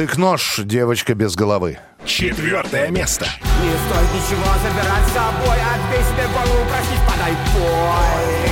[0.00, 0.06] Нами?
[0.06, 0.60] Штык-нож.
[0.64, 1.78] Девочка без головы.
[2.04, 3.26] Четвертое место.
[3.62, 8.50] Не стоит ничего забирать с собой Отбей себе голову, проснись, подай бой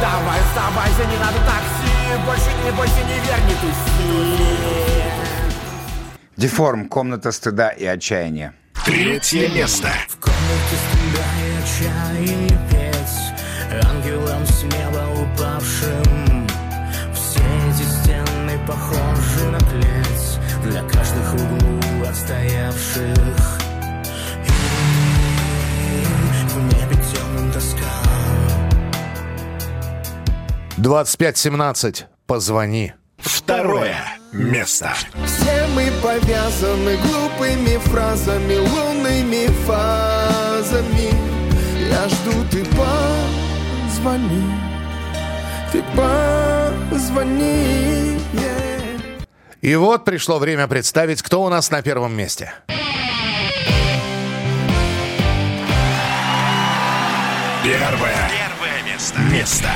[0.00, 1.90] Давай оставайся, не надо такси
[2.24, 4.08] Больше не бойся, не верь, не туси
[6.36, 6.88] Деформ.
[6.88, 8.54] Комната стыда и отчаяния.
[8.84, 9.90] Третье место.
[10.20, 16.37] комнате стыда и отчаяния петь Ангелам с неба упавшим
[18.68, 23.58] похожи на клеть для каждых углу отстоявших.
[24.44, 24.50] И
[26.48, 27.78] в небе темным тоска.
[30.76, 32.06] 2517.
[32.26, 32.92] Позвони.
[33.16, 33.96] Второе
[34.32, 34.92] место.
[35.24, 41.10] Все мы повязаны глупыми фразами, лунными фазами.
[41.88, 44.44] Я жду, ты позвони,
[45.72, 45.82] ты
[46.90, 47.88] позвони.
[48.34, 48.47] yeah.
[49.60, 52.54] И вот пришло время представить, кто у нас на первом месте.
[57.64, 58.30] Первое.
[58.30, 59.18] Первое место.
[59.32, 59.70] Место.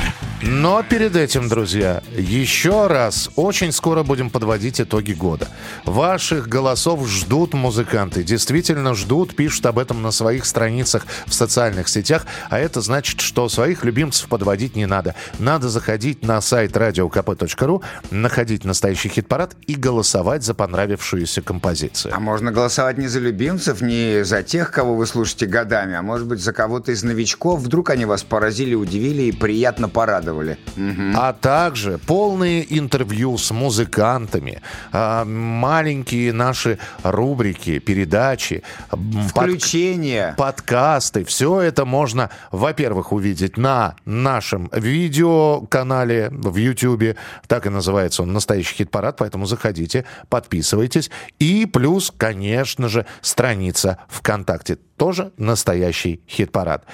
[0.45, 5.47] Но перед этим, друзья, еще раз, очень скоро будем подводить итоги года.
[5.85, 12.25] Ваших голосов ждут музыканты, действительно ждут, пишут об этом на своих страницах в социальных сетях,
[12.49, 15.15] а это значит, что своих любимцев подводить не надо.
[15.39, 22.13] Надо заходить на сайт radiokp.ru, находить настоящий хит-парад и голосовать за понравившуюся композицию.
[22.13, 26.27] А можно голосовать не за любимцев, не за тех, кого вы слушаете годами, а может
[26.27, 27.61] быть за кого-то из новичков.
[27.61, 30.32] Вдруг они вас поразили, удивили и приятно порадовали.
[30.75, 31.13] Мгм.
[31.17, 34.61] А также полные интервью с музыкантами,
[34.91, 40.33] а, маленькие наши рубрики, передачи, м, под- Включения.
[40.37, 41.23] подкасты.
[41.23, 47.15] Все это можно, во-первых, увидеть на нашем видеоканале в YouTube.
[47.47, 51.11] Так и называется он «Настоящий хит-парад», поэтому заходите, подписывайтесь.
[51.39, 54.77] И плюс, конечно же, страница ВКонтакте.
[54.97, 56.85] Тоже «Настоящий хит-парад».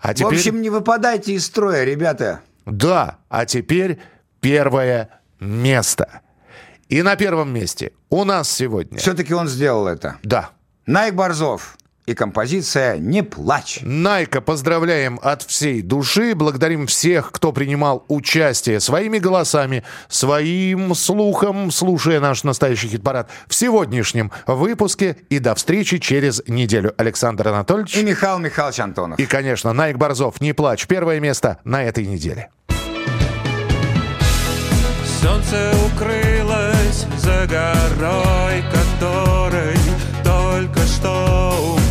[0.00, 0.32] А теперь...
[0.32, 2.40] В общем, не выпадайте из строя, ребята.
[2.66, 3.98] Да, а теперь
[4.40, 6.22] первое место.
[6.88, 8.98] И на первом месте у нас сегодня...
[8.98, 10.16] Все-таки он сделал это.
[10.22, 10.50] Да.
[10.86, 11.76] Найк Борзов.
[12.10, 13.78] И композиция «Не плачь».
[13.82, 16.34] Найка, поздравляем от всей души.
[16.34, 24.32] Благодарим всех, кто принимал участие своими голосами, своим слухом, слушая наш настоящий хит-парад в сегодняшнем
[24.48, 25.18] выпуске.
[25.28, 26.94] И до встречи через неделю.
[26.96, 27.94] Александр Анатольевич.
[27.94, 29.20] И Михаил Михайлович Антонов.
[29.20, 30.88] И, конечно, Найк Борзов, не плачь.
[30.88, 32.50] Первое место на этой неделе.
[35.22, 39.29] Солнце укрылось за горой, которой только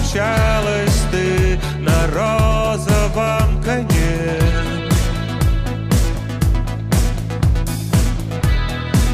[0.10, 4.40] что умчалась ты на розовом коне.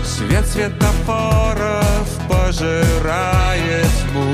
[0.04, 4.32] Свет светофоров пожирает тьму,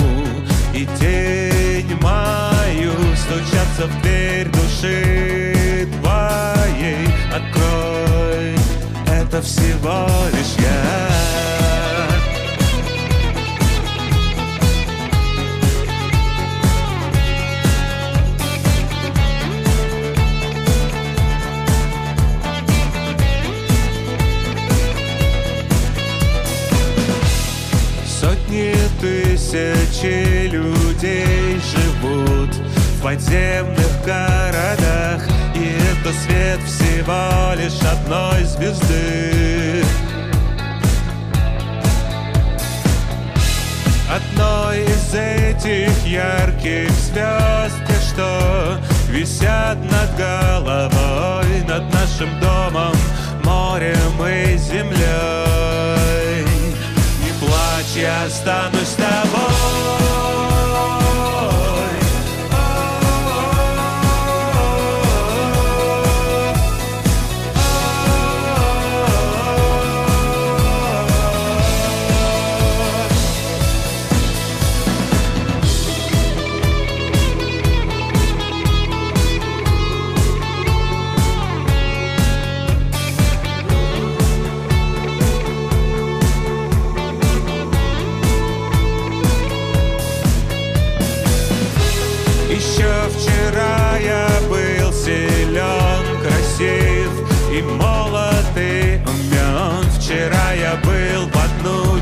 [0.73, 7.07] и тень мою стучатся в дверь души твоей.
[7.33, 8.55] Открой,
[9.07, 11.70] это всего лишь я.
[30.01, 35.21] Тысячи людей живут в подземных городах
[35.55, 39.83] И это свет всего лишь одной звезды.
[44.09, 47.77] Одной из этих ярких звезд
[48.09, 48.77] что
[49.09, 52.93] висят над головой Над нашим домом,
[53.43, 55.50] морем и землей
[57.95, 60.00] я останусь с тобой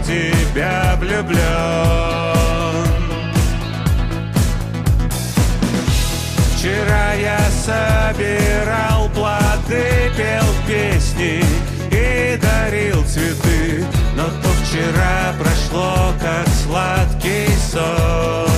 [0.10, 1.40] тебя влюблен.
[6.56, 11.44] Вчера я собирал плоды, пел песни
[11.92, 18.50] и дарил цветы, но то вчера прошло как сладкий сон.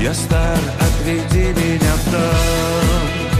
[0.00, 3.39] Я стар, отведи меня в дом.